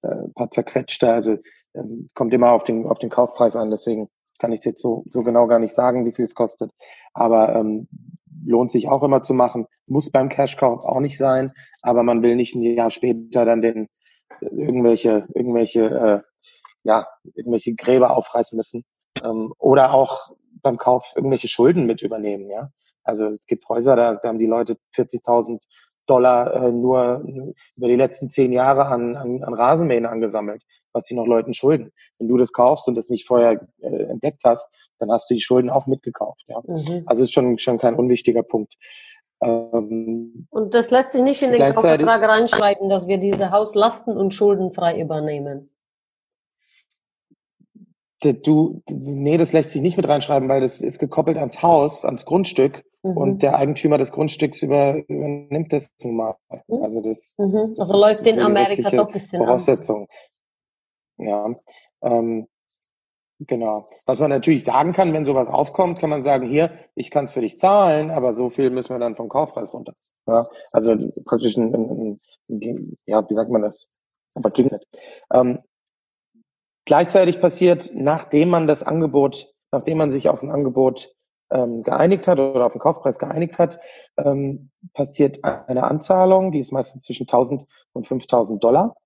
äh, 0.02 0.33
paar 0.35 0.50
zerquetschte, 0.50 1.12
also 1.12 1.37
ähm, 1.75 2.09
kommt 2.14 2.33
immer 2.33 2.52
auf 2.52 2.64
den, 2.64 2.87
auf 2.87 2.99
den 2.99 3.11
Kaufpreis 3.11 3.55
an, 3.57 3.71
deswegen 3.71 4.09
kann 4.38 4.52
ich 4.52 4.64
jetzt 4.64 4.81
so, 4.81 5.05
so 5.09 5.23
genau 5.23 5.47
gar 5.47 5.59
nicht 5.59 5.75
sagen, 5.75 6.05
wie 6.07 6.12
viel 6.12 6.25
es 6.25 6.35
kostet. 6.35 6.71
Aber 7.14 7.57
ähm, 7.57 7.88
lohnt 8.45 8.71
sich 8.71 8.88
auch 8.88 9.02
immer 9.02 9.23
zu 9.23 9.35
machen. 9.35 9.66
Muss 9.87 10.11
beim 10.11 10.28
Cash-Kauf 10.28 10.85
auch 10.85 11.00
nicht 11.00 11.19
sein, 11.19 11.50
aber 11.83 12.02
man 12.02 12.23
will 12.23 12.37
nicht 12.37 12.55
ein 12.55 12.62
Jahr 12.62 12.90
später 12.90 13.45
dann 13.45 13.61
den 13.61 13.88
irgendwelche, 14.40 15.26
irgendwelche, 15.35 15.85
äh, 15.85 16.21
ja, 16.85 17.07
irgendwelche 17.35 17.75
Gräber 17.75 18.16
aufreißen 18.16 18.57
müssen. 18.57 18.85
Ähm, 19.23 19.52
oder 19.59 19.93
auch 19.95 20.33
beim 20.62 20.76
Kauf 20.76 21.12
irgendwelche 21.14 21.49
Schulden 21.49 21.87
mit 21.87 22.02
übernehmen, 22.02 22.50
ja. 22.50 22.71
Also 23.02 23.26
es 23.26 23.47
gibt 23.47 23.69
Häuser, 23.69 23.95
da, 23.97 24.14
da 24.16 24.28
haben 24.28 24.38
die 24.38 24.47
Leute 24.47 24.76
40.000 24.97 25.61
Dollar 26.07 26.55
äh, 26.55 26.73
nur 26.73 27.23
über 27.76 27.87
die 27.87 27.97
letzten 27.97 28.28
zehn 28.31 28.52
Jahre 28.52 28.87
an, 28.87 29.16
an, 29.16 29.43
an 29.43 29.55
Rasenmähen 29.55 30.07
angesammelt 30.07 30.62
was 30.96 31.06
sie 31.06 31.14
noch 31.14 31.26
Leuten 31.26 31.54
schulden. 31.54 31.92
Wenn 32.18 32.28
du 32.28 32.36
das 32.36 32.52
kaufst 32.52 32.88
und 32.88 32.96
das 32.96 33.10
nicht 33.10 33.26
vorher 33.26 33.60
äh, 33.80 34.04
entdeckt 34.04 34.40
hast, 34.44 34.74
dann 34.98 35.10
hast 35.10 35.30
du 35.30 35.34
die 35.34 35.40
Schulden 35.40 35.70
auch 35.70 35.86
mitgekauft. 35.86 36.44
Ja? 36.48 36.60
Mhm. 36.66 37.02
Also 37.06 37.22
ist 37.22 37.32
schon, 37.32 37.58
schon 37.58 37.78
kein 37.78 37.94
unwichtiger 37.94 38.42
Punkt. 38.42 38.74
Ähm, 39.42 40.46
und 40.50 40.74
das 40.74 40.90
lässt 40.90 41.10
sich 41.10 41.22
nicht 41.22 41.42
in 41.42 41.50
den 41.52 41.74
Kaufvertrag 41.74 42.22
reinschreiben, 42.22 42.88
dass 42.88 43.06
wir 43.06 43.18
diese 43.18 43.50
Haus 43.50 43.74
lasten- 43.74 44.16
und 44.16 44.34
schuldenfrei 44.34 45.00
übernehmen. 45.00 45.70
Du, 48.22 48.82
nee, 48.88 49.36
das 49.36 49.52
lässt 49.52 49.70
sich 49.70 49.82
nicht 49.82 49.98
mit 49.98 50.08
reinschreiben, 50.08 50.48
weil 50.48 50.62
das 50.62 50.80
ist 50.80 50.98
gekoppelt 50.98 51.36
ans 51.36 51.62
Haus, 51.62 52.04
ans 52.04 52.24
Grundstück 52.24 52.82
mhm. 53.02 53.16
und 53.16 53.42
der 53.42 53.56
Eigentümer 53.56 53.98
des 53.98 54.10
Grundstücks 54.10 54.62
über, 54.62 54.96
übernimmt 55.06 55.72
das 55.72 55.90
nun 56.02 56.16
mal. 56.16 56.34
Mhm. 56.66 56.82
Also 56.82 57.02
das, 57.02 57.34
mhm. 57.36 57.74
also 57.78 57.92
läuft 57.92 58.26
in 58.26 58.40
Amerika 58.40 58.90
doch 58.90 59.08
ein 59.08 59.12
bisschen 59.12 59.44
Voraussetzung. 59.44 60.02
An. 60.02 60.06
Ja, 61.18 61.54
ähm, 62.02 62.46
genau. 63.40 63.88
Was 64.06 64.18
man 64.18 64.30
natürlich 64.30 64.64
sagen 64.64 64.92
kann, 64.92 65.12
wenn 65.12 65.25
sowas 65.25 65.49
aufkommt, 65.49 65.99
kann 65.99 66.11
man 66.11 66.23
sagen, 66.23 66.49
hier, 66.49 66.70
ich 66.94 67.11
kann 67.11 67.25
es 67.25 67.32
für 67.32 67.40
dich 67.40 67.58
zahlen, 67.58 68.11
aber 68.11 68.35
so 68.35 68.50
viel 68.50 68.70
müssen 68.70 68.90
wir 68.90 68.99
dann 68.99 69.16
vom 69.16 69.28
Kaufpreis 69.28 69.73
runter. 69.73 69.92
Ja, 70.26 70.46
also 70.73 70.94
praktisch 71.25 71.56
ein, 71.56 71.75
ein, 71.75 72.18
ein 72.50 72.96
ja, 73.06 73.28
wie 73.28 73.35
sagt 73.35 73.50
man 73.50 73.62
das? 73.62 73.99
Aber 74.35 74.52
ähm, 75.32 75.61
gleichzeitig 76.85 77.40
passiert, 77.40 77.90
nachdem 77.94 78.50
man 78.50 78.66
das 78.66 78.82
Angebot, 78.82 79.52
nachdem 79.73 79.99
man 79.99 80.11
sich 80.11 80.28
auf 80.28 80.42
ein 80.42 80.50
Angebot 80.50 81.11
ähm, 81.50 81.82
geeinigt 81.82 82.26
hat 82.26 82.38
oder 82.38 82.66
auf 82.66 82.73
den 82.73 82.80
Kaufpreis 82.80 83.18
geeinigt 83.18 83.58
hat, 83.58 83.78
ähm, 84.16 84.70
passiert 84.92 85.42
eine 85.44 85.85
Anzahlung, 85.85 86.52
die 86.52 86.58
ist 86.58 86.73
meistens 86.73 87.02
zwischen 87.02 87.25
1000 87.25 87.66
und 87.92 88.06
5000 88.06 88.62
Dollar, 88.62 88.96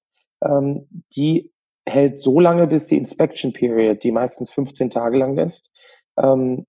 ähm, 0.42 0.88
die 1.14 1.52
hält 1.86 2.20
so 2.20 2.40
lange, 2.40 2.66
bis 2.66 2.86
die 2.86 2.98
Inspection 2.98 3.52
Period, 3.52 4.02
die 4.02 4.12
meistens 4.12 4.50
15 4.50 4.90
Tage 4.90 5.18
lang 5.18 5.38
ist, 5.38 5.70
ähm, 6.16 6.66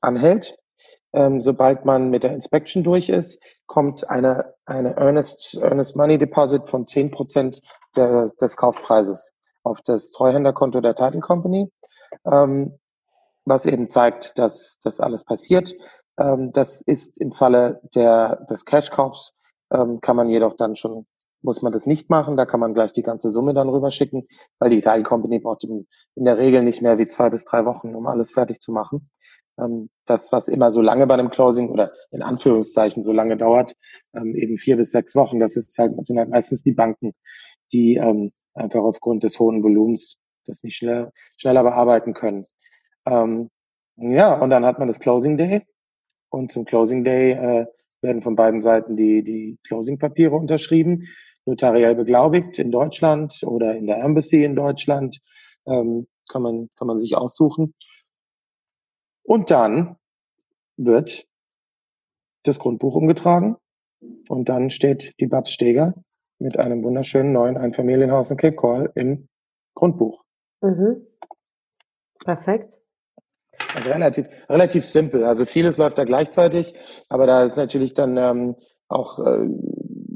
anhält. 0.00 0.56
Ähm, 1.12 1.40
sobald 1.40 1.84
man 1.84 2.10
mit 2.10 2.22
der 2.22 2.32
Inspection 2.32 2.84
durch 2.84 3.08
ist, 3.08 3.42
kommt 3.66 4.08
eine, 4.10 4.54
eine 4.66 4.96
Earnest, 4.96 5.58
Earnest 5.60 5.96
Money 5.96 6.18
Deposit 6.18 6.68
von 6.68 6.86
10 6.86 7.10
Prozent 7.10 7.60
des 7.96 8.56
Kaufpreises 8.56 9.34
auf 9.64 9.80
das 9.82 10.10
Treuhänderkonto 10.10 10.80
der 10.80 10.94
Title 10.94 11.20
Company, 11.20 11.70
ähm, 12.24 12.78
was 13.44 13.66
eben 13.66 13.88
zeigt, 13.88 14.38
dass 14.38 14.78
das 14.82 15.00
alles 15.00 15.24
passiert. 15.24 15.74
Ähm, 16.18 16.52
das 16.52 16.82
ist 16.82 17.18
im 17.18 17.32
Falle 17.32 17.80
der, 17.94 18.44
des 18.50 18.64
Cashkaufs, 18.64 19.32
ähm, 19.72 20.00
kann 20.00 20.16
man 20.16 20.28
jedoch 20.28 20.56
dann 20.56 20.76
schon 20.76 21.06
muss 21.42 21.62
man 21.62 21.72
das 21.72 21.86
nicht 21.86 22.10
machen. 22.10 22.36
Da 22.36 22.46
kann 22.46 22.60
man 22.60 22.74
gleich 22.74 22.92
die 22.92 23.02
ganze 23.02 23.30
Summe 23.30 23.54
dann 23.54 23.68
rüberschicken, 23.68 24.24
weil 24.58 24.70
die 24.70 24.80
Title 24.80 25.02
Company 25.02 25.38
braucht 25.38 25.64
in, 25.64 25.86
der 26.16 26.38
Regel 26.38 26.62
nicht 26.62 26.82
mehr 26.82 26.98
wie 26.98 27.06
zwei 27.06 27.30
bis 27.30 27.44
drei 27.44 27.64
Wochen, 27.64 27.94
um 27.94 28.06
alles 28.06 28.32
fertig 28.32 28.60
zu 28.60 28.72
machen. 28.72 28.98
Ähm, 29.58 29.90
das, 30.06 30.32
was 30.32 30.48
immer 30.48 30.72
so 30.72 30.80
lange 30.80 31.06
bei 31.06 31.14
einem 31.14 31.30
Closing 31.30 31.68
oder 31.70 31.90
in 32.10 32.22
Anführungszeichen 32.22 33.02
so 33.02 33.12
lange 33.12 33.36
dauert, 33.36 33.74
ähm, 34.14 34.34
eben 34.34 34.56
vier 34.56 34.76
bis 34.76 34.92
sechs 34.92 35.14
Wochen, 35.14 35.40
das 35.40 35.56
ist 35.56 35.76
halt, 35.78 35.94
sind 36.06 36.18
halt 36.18 36.30
meistens 36.30 36.62
die 36.62 36.72
Banken, 36.72 37.12
die 37.72 37.96
ähm, 37.96 38.32
einfach 38.54 38.80
aufgrund 38.80 39.24
des 39.24 39.38
hohen 39.38 39.62
Volumens 39.62 40.18
das 40.46 40.62
nicht 40.62 40.76
schneller, 40.76 41.12
schneller 41.36 41.62
bearbeiten 41.62 42.14
können. 42.14 42.44
Ja, 44.00 44.38
und 44.40 44.50
dann 44.50 44.64
hat 44.64 44.78
man 44.78 44.86
das 44.86 45.00
Closing 45.00 45.36
Day. 45.36 45.62
Und 46.30 46.52
zum 46.52 46.64
Closing 46.64 47.04
Day 47.04 47.32
äh, 47.32 47.66
werden 48.00 48.22
von 48.22 48.36
beiden 48.36 48.62
Seiten 48.62 48.96
die, 48.96 49.24
die 49.24 49.58
Closing-Papiere 49.66 50.36
unterschrieben 50.36 51.02
notariell 51.48 51.94
beglaubigt 51.94 52.58
in 52.58 52.70
Deutschland 52.70 53.40
oder 53.42 53.74
in 53.74 53.86
der 53.86 53.98
Embassy 53.98 54.44
in 54.44 54.54
Deutschland. 54.54 55.20
Ähm, 55.66 56.06
kann, 56.28 56.42
man, 56.42 56.68
kann 56.76 56.86
man 56.86 56.98
sich 56.98 57.16
aussuchen. 57.16 57.74
Und 59.22 59.50
dann 59.50 59.96
wird 60.76 61.26
das 62.44 62.58
Grundbuch 62.58 62.94
umgetragen 62.94 63.56
und 64.28 64.48
dann 64.48 64.70
steht 64.70 65.14
die 65.20 65.26
Babs 65.26 65.52
Steger 65.52 65.94
mit 66.38 66.58
einem 66.58 66.84
wunderschönen 66.84 67.32
neuen 67.32 67.56
Einfamilienhaus 67.56 68.30
in 68.30 68.36
Cape 68.36 68.56
Call 68.56 68.92
im 68.94 69.26
Grundbuch. 69.74 70.22
Mhm. 70.60 71.06
Perfekt. 72.24 72.72
Also 73.74 73.90
relativ, 73.90 74.28
relativ 74.48 74.84
simpel. 74.86 75.24
Also 75.24 75.44
vieles 75.44 75.78
läuft 75.78 75.98
da 75.98 76.04
gleichzeitig, 76.04 76.74
aber 77.10 77.26
da 77.26 77.42
ist 77.42 77.56
natürlich 77.56 77.92
dann 77.94 78.16
ähm, 78.16 78.54
auch 78.88 79.18
äh, 79.18 79.46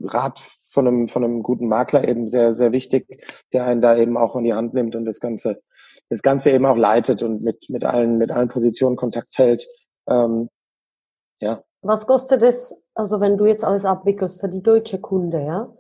Rat 0.05 0.43
von 0.73 0.87
einem, 0.87 1.09
von 1.09 1.23
einem 1.23 1.43
guten 1.43 1.67
Makler 1.67 2.09
eben 2.09 2.27
sehr, 2.27 2.55
sehr 2.55 2.73
wichtig, 2.73 3.07
der 3.53 3.67
einen 3.67 3.83
da 3.83 3.97
eben 3.97 4.17
auch 4.17 4.35
in 4.37 4.45
die 4.45 4.55
Hand 4.55 4.73
nimmt 4.73 4.97
und 4.97 5.05
das 5.05 5.21
Ganze, 5.21 5.63
das 6.09 6.23
Ganze 6.23 6.51
eben 6.51 6.65
auch 6.65 6.77
leitet 6.77 7.23
und 7.23 7.43
mit, 7.43 7.69
mit 7.69 7.85
allen, 7.85 8.17
mit 8.17 8.31
allen 8.31 8.49
Positionen 8.49 8.97
Kontakt 8.97 9.37
hält. 9.37 9.67
Ähm, 10.09 10.49
ja. 11.41 11.63
Was 11.83 12.07
kostet 12.07 12.43
es, 12.43 12.75
also 12.95 13.21
wenn 13.21 13.37
du 13.37 13.45
jetzt 13.45 13.65
alles 13.65 13.85
abwickelst 13.85 14.41
für 14.41 14.49
die 14.49 14.63
deutsche 14.63 15.01
Kunde, 15.01 15.43
ja? 15.43 15.73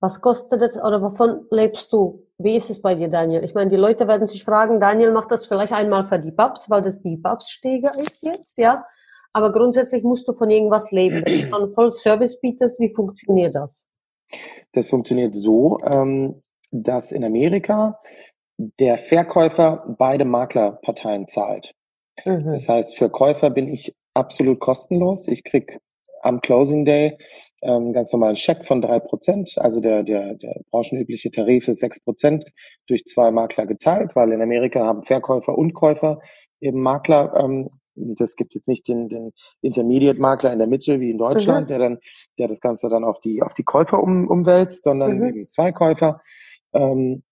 Was 0.00 0.20
kostet 0.20 0.62
es 0.62 0.76
oder 0.76 1.02
wovon 1.02 1.46
lebst 1.50 1.92
du? 1.92 2.24
Wie 2.36 2.54
ist 2.54 2.70
es 2.70 2.80
bei 2.80 2.94
dir, 2.94 3.08
Daniel? 3.08 3.42
Ich 3.42 3.54
meine, 3.54 3.70
die 3.70 3.76
Leute 3.76 4.06
werden 4.06 4.26
sich 4.26 4.44
fragen, 4.44 4.78
Daniel 4.78 5.10
macht 5.10 5.32
das 5.32 5.46
vielleicht 5.46 5.72
einmal 5.72 6.04
für 6.04 6.20
die 6.20 6.30
Babs, 6.30 6.70
weil 6.70 6.82
das 6.82 7.00
die 7.00 7.16
Babs-Stege 7.16 7.88
ist 7.88 8.22
jetzt, 8.22 8.58
ja. 8.58 8.84
Aber 9.32 9.50
grundsätzlich 9.52 10.04
musst 10.04 10.28
du 10.28 10.32
von 10.32 10.50
irgendwas 10.50 10.92
leben. 10.92 11.22
Wenn 11.24 11.40
du 11.40 11.46
schon 11.46 11.68
voll 11.70 11.90
Service 11.90 12.40
bietest, 12.40 12.78
wie 12.78 12.94
funktioniert 12.94 13.56
das? 13.56 13.86
Das 14.72 14.88
funktioniert 14.88 15.34
so, 15.34 15.78
ähm, 15.84 16.42
dass 16.70 17.12
in 17.12 17.24
Amerika 17.24 17.98
der 18.58 18.98
Verkäufer 18.98 19.94
beide 19.98 20.24
Maklerparteien 20.24 21.28
zahlt. 21.28 21.74
Mhm. 22.24 22.52
Das 22.52 22.68
heißt, 22.68 22.96
für 22.96 23.10
Käufer 23.10 23.50
bin 23.50 23.68
ich 23.68 23.94
absolut 24.14 24.60
kostenlos. 24.60 25.28
Ich 25.28 25.44
krieg 25.44 25.78
am 26.22 26.40
Closing 26.40 26.84
Day 26.84 27.16
ähm, 27.62 27.92
ganz 27.92 28.12
normalen 28.12 28.36
Scheck 28.36 28.64
von 28.64 28.80
drei 28.80 29.00
Prozent. 29.00 29.54
Also 29.58 29.80
der, 29.80 30.02
der, 30.02 30.34
der 30.34 30.60
branchenübliche 30.70 31.30
Tarif 31.30 31.68
ist 31.68 31.80
sechs 31.80 32.00
Prozent 32.00 32.44
durch 32.86 33.04
zwei 33.04 33.30
Makler 33.30 33.66
geteilt, 33.66 34.14
weil 34.14 34.32
in 34.32 34.42
Amerika 34.42 34.84
haben 34.84 35.02
Verkäufer 35.02 35.56
und 35.56 35.74
Käufer 35.74 36.18
eben 36.60 36.80
Makler. 36.80 37.34
Ähm, 37.36 37.68
das 38.18 38.36
gibt 38.36 38.54
jetzt 38.54 38.68
nicht 38.68 38.88
den, 38.88 39.08
den 39.08 39.30
Intermediate-Makler 39.62 40.52
in 40.52 40.58
der 40.58 40.68
Mitte 40.68 41.00
wie 41.00 41.10
in 41.10 41.18
Deutschland, 41.18 41.66
mhm. 41.66 41.68
der 41.68 41.78
dann, 41.78 41.98
der 42.38 42.48
das 42.48 42.60
Ganze 42.60 42.88
dann 42.88 43.04
auf 43.04 43.20
die, 43.20 43.42
auf 43.42 43.54
die 43.54 43.64
Käufer 43.64 44.02
um, 44.02 44.28
umwälzt, 44.28 44.84
sondern 44.84 45.18
mhm. 45.18 45.28
eben 45.28 45.48
zwei 45.48 45.72
Käufer. 45.72 46.20
Ähm, 46.72 47.22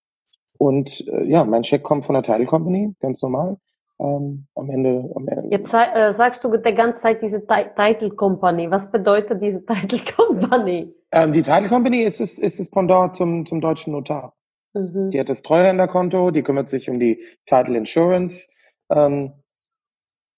und 0.58 1.06
äh, 1.08 1.25
ja, 1.25 1.44
mein 1.44 1.64
Scheck 1.64 1.82
kommt 1.82 2.06
von 2.06 2.14
der 2.14 2.23
Title 2.23 2.46
Company, 2.46 2.94
ganz 3.00 3.23
normal 3.23 3.58
ähm, 3.99 4.46
am 4.54 4.70
Ende. 4.70 5.11
Am 5.14 5.26
Ende. 5.28 5.49
Jetzt 5.50 5.73
äh, 5.73 6.12
sagst 6.12 6.44
du 6.44 6.56
die 6.56 6.75
ganze 6.75 7.00
Zeit 7.00 7.23
diese 7.23 7.46
Title 7.46 8.11
Company. 8.11 8.70
Was 8.70 8.90
bedeutet 8.90 9.42
diese 9.42 9.64
Title 9.66 10.00
Company? 10.16 10.94
Ähm, 11.12 11.32
die 11.32 11.42
Title 11.42 11.68
Company 11.68 12.02
ist 12.02 12.20
es, 12.20 12.38
ist 12.38 12.58
das 12.61 12.70
Pendant 12.70 13.16
zum, 13.16 13.46
zum 13.46 13.61
deutschen 13.61 13.92
Notar. 13.92 14.35
Mhm. 14.75 15.11
Die 15.11 15.20
hat 15.20 15.28
das 15.28 15.42
Treuhänderkonto, 15.42 16.30
die 16.30 16.42
kümmert 16.42 16.68
sich 16.68 16.90
um 16.90 16.99
die 16.99 17.20
Title 17.46 17.76
Insurance. 17.76 18.49
Ähm, 18.90 19.32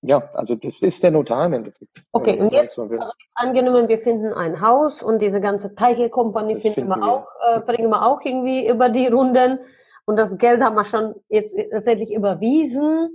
ja, 0.02 0.22
also 0.34 0.54
das 0.54 0.80
ist 0.80 1.02
der 1.02 1.10
Notar 1.10 1.46
im 1.46 1.54
Endeffekt. 1.54 1.90
Okay, 2.12 2.40
und 2.40 2.52
jetzt, 2.52 2.78
also 2.78 2.96
angenommen, 3.34 3.88
wir 3.88 3.98
finden 3.98 4.32
ein 4.32 4.60
Haus 4.60 5.02
und 5.02 5.18
diese 5.20 5.40
ganze 5.40 5.74
Title 5.74 6.08
Company 6.08 6.56
finden, 6.56 6.74
finden, 6.74 6.90
wir 6.90 7.02
auch, 7.02 7.26
äh, 7.48 7.60
bringen 7.60 7.90
wir 7.90 8.06
auch 8.06 8.20
irgendwie 8.22 8.68
über 8.68 8.88
die 8.88 9.08
Runden 9.08 9.58
und 10.06 10.16
das 10.16 10.38
Geld 10.38 10.62
haben 10.62 10.76
wir 10.76 10.84
schon 10.84 11.14
jetzt 11.28 11.58
tatsächlich 11.70 12.14
überwiesen. 12.14 13.10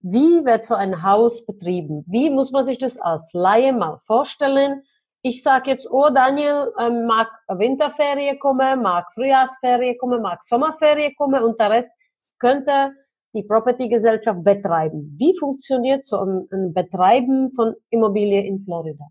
Wie 0.00 0.44
wird 0.44 0.66
so 0.66 0.74
ein 0.74 1.02
Haus 1.02 1.44
betrieben? 1.44 2.04
Wie 2.06 2.30
muss 2.30 2.52
man 2.52 2.64
sich 2.64 2.78
das 2.78 2.98
als 2.98 3.32
Laie 3.32 3.72
mal 3.72 3.98
vorstellen? 4.04 4.82
Ich 5.22 5.42
sage 5.42 5.70
jetzt, 5.70 5.88
oh 5.90 6.10
Daniel, 6.10 6.72
ähm, 6.78 7.06
mag 7.06 7.28
Winterferie 7.48 8.38
kommen, 8.38 8.82
mag 8.82 9.06
Frühjahrsferie 9.14 9.96
kommen, 9.96 10.22
mag 10.22 10.44
Sommerferie 10.44 11.14
kommen 11.14 11.42
und 11.42 11.58
der 11.58 11.70
Rest 11.70 11.92
könnte 12.38 12.92
die 13.34 13.42
Property-Gesellschaft 13.42 14.42
betreiben. 14.42 15.16
Wie 15.18 15.36
funktioniert 15.38 16.04
so 16.04 16.18
ein, 16.18 16.48
ein 16.52 16.72
Betreiben 16.72 17.52
von 17.52 17.74
Immobilie 17.90 18.46
in 18.46 18.64
Florida? 18.64 19.04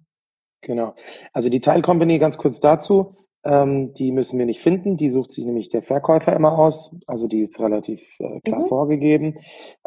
Genau. 0.61 0.93
Also 1.33 1.49
die 1.49 1.61
Teilcompany, 1.61 2.19
ganz 2.19 2.37
kurz 2.37 2.59
dazu, 2.59 3.15
ähm, 3.43 3.93
die 3.93 4.11
müssen 4.11 4.39
wir 4.39 4.45
nicht 4.45 4.59
finden. 4.59 4.97
Die 4.97 5.09
sucht 5.09 5.31
sich 5.31 5.45
nämlich 5.45 5.69
der 5.69 5.81
Verkäufer 5.81 6.35
immer 6.35 6.57
aus. 6.57 6.95
Also 7.07 7.27
die 7.27 7.41
ist 7.41 7.59
relativ 7.59 8.01
äh, 8.19 8.41
klar 8.41 8.61
mhm. 8.61 8.65
vorgegeben. 8.67 9.37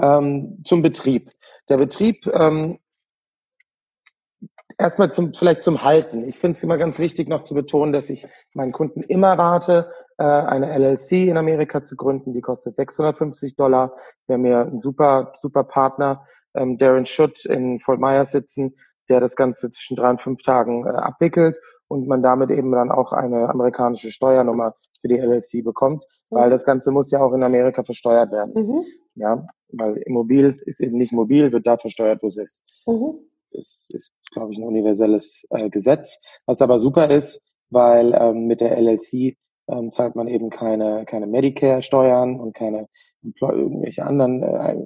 Ähm, 0.01 0.63
zum 0.65 0.83
Betrieb. 0.83 1.31
Der 1.69 1.77
Betrieb, 1.77 2.27
ähm, 2.33 2.79
erstmal 4.81 5.13
zum, 5.13 5.33
vielleicht 5.35 5.63
zum 5.63 5.83
Halten. 5.85 6.27
Ich 6.29 6.39
finde 6.39 6.55
es 6.55 6.63
immer 6.63 6.79
ganz 6.79 6.99
wichtig 6.99 7.29
noch 7.29 7.45
zu 7.45 7.55
betonen, 7.55 7.93
dass 7.93 8.11
ich 8.11 8.27
meinen 8.55 8.73
Kunden 8.73 9.03
immer 9.03 9.39
rate, 9.39 9.91
äh, 10.19 10.25
eine 10.25 10.77
LLC 10.77 11.29
in 11.29 11.37
Amerika 11.37 11.83
zu 11.83 11.97
gründen. 11.97 12.33
Die 12.33 12.41
kostet 12.41 12.75
650 12.75 13.57
Dollar. 13.57 13.95
Wir 14.27 14.35
haben 14.35 14.45
hier 14.45 14.61
einen 14.61 14.81
super, 14.81 15.33
super 15.35 15.65
Partner, 15.65 16.27
ähm, 16.55 16.79
Darren 16.79 17.07
Schutt 17.07 17.45
in 17.45 17.81
Fort 17.81 18.01
Myers 18.01 18.33
sitzen, 18.33 18.75
der 19.09 19.21
das 19.21 19.37
Ganze 19.37 19.71
zwischen 19.71 19.97
drei 19.97 20.11
und 20.11 20.21
fünf 20.21 20.43
Tagen 20.43 20.87
äh, 20.87 20.91
abwickelt 20.91 21.59
und 21.89 22.07
man 22.07 22.23
damit 22.23 22.51
eben 22.51 22.71
dann 22.73 22.91
auch 22.91 23.13
eine 23.13 23.49
amerikanische 23.49 24.11
Steuernummer 24.11 24.75
für 25.01 25.09
die 25.09 25.19
LLC 25.19 25.65
bekommt, 25.65 26.05
weil 26.31 26.49
das 26.49 26.65
Ganze 26.65 26.93
muss 26.93 27.11
ja 27.11 27.21
auch 27.21 27.33
in 27.33 27.43
Amerika 27.43 27.83
versteuert 27.83 28.31
werden. 28.31 28.53
Mhm. 28.55 28.85
Ja, 29.17 29.47
weil 29.73 29.97
Immobil 29.99 30.57
ist 30.67 30.81
eben 30.81 30.97
nicht 30.97 31.13
mobil, 31.13 31.51
wird 31.51 31.67
da 31.67 31.77
versteuert, 31.77 32.23
wo 32.23 32.29
es 32.29 32.39
ist. 32.39 32.83
Mhm. 32.87 33.30
Das 33.53 33.89
ist, 33.91 34.13
glaube 34.33 34.53
ich, 34.53 34.59
ein 34.59 34.65
universelles 34.65 35.45
äh, 35.51 35.69
Gesetz. 35.71 36.19
Was 36.47 36.63
aber 36.63 36.79
super 36.79 37.11
ist, 37.11 37.43
weil 37.71 38.15
ähm, 38.15 38.47
mit 38.47 38.61
der 38.61 38.77
LLC 38.79 39.37
ähm, 39.69 39.93
zahlt 39.93 40.17
man 40.17 40.29
eben 40.29 40.51
keine, 40.51 41.05
keine 41.07 41.27
Medicare-Steuern 41.27 42.41
und 42.41 42.55
keine 42.55 42.89
irgendwelche 43.23 44.05
anderen 44.05 44.43
äh, 44.43 44.77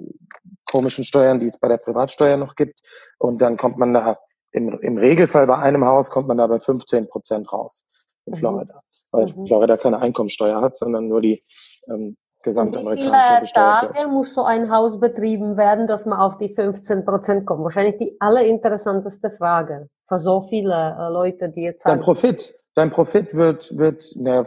komischen 0.65 1.05
Steuern, 1.05 1.39
die 1.39 1.45
es 1.45 1.59
bei 1.59 1.67
der 1.67 1.77
Privatsteuer 1.77 2.37
noch 2.37 2.55
gibt. 2.55 2.81
Und 3.17 3.41
dann 3.41 3.57
kommt 3.57 3.77
man 3.77 3.93
da 3.93 4.17
im, 4.51 4.79
im 4.81 4.97
Regelfall 4.97 5.47
bei 5.47 5.57
einem 5.57 5.85
Haus 5.85 6.09
kommt 6.09 6.27
man 6.27 6.37
da 6.37 6.47
bei 6.47 6.59
15 6.59 7.07
Prozent 7.07 7.51
raus 7.51 7.85
in 8.25 8.33
mhm. 8.33 8.37
Florida. 8.37 8.79
Weil 9.11 9.25
mhm. 9.27 9.45
Florida 9.47 9.77
keine 9.77 9.99
Einkommensteuer 9.99 10.61
hat, 10.61 10.77
sondern 10.77 11.07
nur 11.07 11.21
die 11.21 11.43
ähm, 11.89 12.17
gesamtamerikanische 12.45 13.11
Wie 13.11 13.47
viele 13.47 13.53
Tage 13.53 14.07
muss 14.07 14.33
so 14.33 14.43
ein 14.43 14.71
Haus 14.71 14.99
betrieben 14.99 15.57
werden, 15.57 15.87
dass 15.87 16.05
man 16.05 16.19
auf 16.19 16.37
die 16.37 16.49
15 16.49 17.03
Prozent 17.03 17.45
kommt? 17.45 17.63
Wahrscheinlich 17.63 17.97
die 17.97 18.15
allerinteressanteste 18.19 19.31
Frage 19.31 19.89
für 20.07 20.19
so 20.19 20.41
viele 20.41 20.95
äh, 20.97 21.11
Leute, 21.11 21.49
die 21.49 21.63
jetzt. 21.63 21.85
Dein 21.85 21.99
Profit, 21.99 22.53
dein 22.75 22.91
Profit 22.91 23.33
wird, 23.33 23.77
wird, 23.77 24.15
ne, 24.15 24.45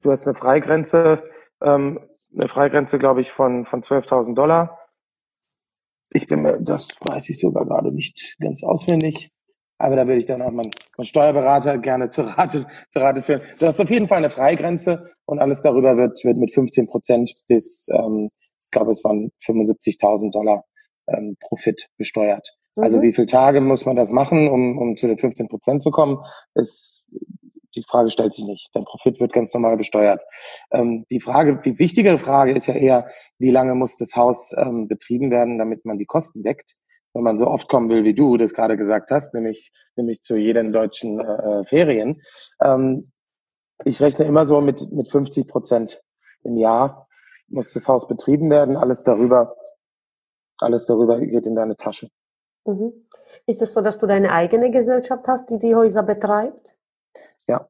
du 0.00 0.10
hast 0.10 0.26
eine 0.26 0.34
Freigrenze, 0.34 1.16
ähm, 1.62 2.00
eine 2.34 2.48
Freigrenze, 2.48 2.98
glaube 2.98 3.20
ich, 3.20 3.30
von, 3.30 3.64
von 3.66 3.82
12.000 3.82 4.34
Dollar. 4.34 4.78
Ich 6.12 6.26
bin 6.26 6.42
mir, 6.42 6.58
das 6.60 6.88
weiß 7.04 7.28
ich 7.28 7.40
sogar 7.40 7.64
gerade 7.64 7.92
nicht 7.92 8.36
ganz 8.40 8.62
auswendig. 8.62 9.30
Aber 9.78 9.96
da 9.96 10.06
würde 10.06 10.20
ich 10.20 10.26
dann 10.26 10.42
auch 10.42 10.50
meinen, 10.50 10.70
meinen 10.96 11.06
Steuerberater 11.06 11.78
gerne 11.78 12.08
zur 12.08 12.24
Rate, 12.24 12.66
zur 12.90 13.02
Rate 13.02 13.22
führen. 13.22 13.42
Du 13.58 13.66
hast 13.66 13.80
auf 13.80 13.90
jeden 13.90 14.08
Fall 14.08 14.18
eine 14.18 14.30
Freigrenze 14.30 15.10
und 15.26 15.40
alles 15.40 15.62
darüber 15.62 15.96
wird, 15.96 16.22
wird 16.24 16.36
mit 16.36 16.52
15 16.52 16.86
Prozent 16.86 17.32
bis, 17.48 17.88
ähm, 17.92 18.30
ich 18.64 18.70
glaube, 18.70 18.92
es 18.92 19.02
waren 19.04 19.30
75.000 19.44 20.32
Dollar 20.32 20.64
ähm, 21.08 21.36
Profit 21.40 21.88
besteuert. 21.98 22.48
Also 22.76 22.80
mhm. 22.80 22.84
Also 22.84 23.02
wie 23.02 23.12
viele 23.12 23.26
Tage 23.26 23.60
muss 23.60 23.86
man 23.86 23.96
das 23.96 24.10
machen, 24.10 24.48
um, 24.48 24.78
um 24.78 24.96
zu 24.96 25.06
den 25.06 25.18
15 25.18 25.48
Prozent 25.48 25.82
zu 25.82 25.90
kommen? 25.90 26.18
Ist, 26.54 27.04
die 27.76 27.82
Frage 27.82 28.10
stellt 28.10 28.32
sich 28.32 28.44
nicht. 28.44 28.70
Dein 28.72 28.84
Profit 28.84 29.18
wird 29.20 29.32
ganz 29.32 29.52
normal 29.52 29.76
besteuert. 29.76 30.22
Ähm, 30.72 31.04
die 31.10 31.20
Frage, 31.20 31.60
die 31.64 31.78
wichtigere 31.78 32.18
Frage 32.18 32.52
ist 32.52 32.66
ja 32.66 32.74
eher, 32.74 33.08
wie 33.38 33.50
lange 33.50 33.74
muss 33.74 33.96
das 33.96 34.14
Haus 34.14 34.52
ähm, 34.56 34.86
betrieben 34.86 35.30
werden, 35.30 35.58
damit 35.58 35.84
man 35.84 35.98
die 35.98 36.06
Kosten 36.06 36.42
deckt? 36.42 36.74
Wenn 37.14 37.22
man 37.22 37.38
so 37.38 37.46
oft 37.46 37.68
kommen 37.68 37.88
will, 37.88 38.04
wie 38.04 38.14
du 38.14 38.36
das 38.36 38.52
gerade 38.52 38.76
gesagt 38.76 39.10
hast, 39.10 39.32
nämlich, 39.34 39.72
nämlich 39.96 40.20
zu 40.20 40.36
jeden 40.36 40.72
deutschen 40.72 41.20
äh, 41.20 41.60
äh 41.60 41.64
Ferien. 41.64 42.16
Ähm, 42.62 43.02
ich 43.84 44.00
rechne 44.00 44.24
immer 44.24 44.46
so 44.46 44.60
mit, 44.60 44.92
mit 44.92 45.08
50 45.08 45.48
Prozent 45.48 46.02
im 46.42 46.56
Jahr 46.56 47.08
muss 47.48 47.72
das 47.72 47.88
Haus 47.88 48.06
betrieben 48.06 48.50
werden. 48.50 48.76
Alles 48.76 49.02
darüber, 49.02 49.54
alles 50.60 50.86
darüber 50.86 51.20
geht 51.20 51.46
in 51.46 51.54
deine 51.54 51.76
Tasche. 51.76 52.08
Mhm. 52.64 53.06
Ist 53.46 53.62
es 53.62 53.72
so, 53.72 53.80
dass 53.80 53.98
du 53.98 54.06
deine 54.06 54.30
eigene 54.32 54.70
Gesellschaft 54.70 55.26
hast, 55.26 55.50
die 55.50 55.58
die 55.58 55.74
Häuser 55.74 56.02
betreibt? 56.02 56.74
Ja, 57.46 57.68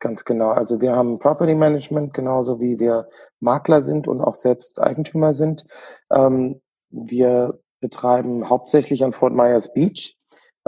ganz 0.00 0.24
genau. 0.24 0.50
Also 0.50 0.80
wir 0.80 0.94
haben 0.94 1.18
Property 1.18 1.54
Management, 1.54 2.12
genauso 2.12 2.60
wie 2.60 2.78
wir 2.78 3.08
Makler 3.40 3.80
sind 3.80 4.08
und 4.08 4.20
auch 4.20 4.34
selbst 4.34 4.80
Eigentümer 4.80 5.32
sind. 5.32 5.64
Ähm, 6.10 6.60
wir 6.90 7.58
betreiben 7.86 8.48
hauptsächlich 8.48 9.04
an 9.04 9.12
Fort 9.12 9.34
Myers 9.34 9.72
Beach. 9.72 10.16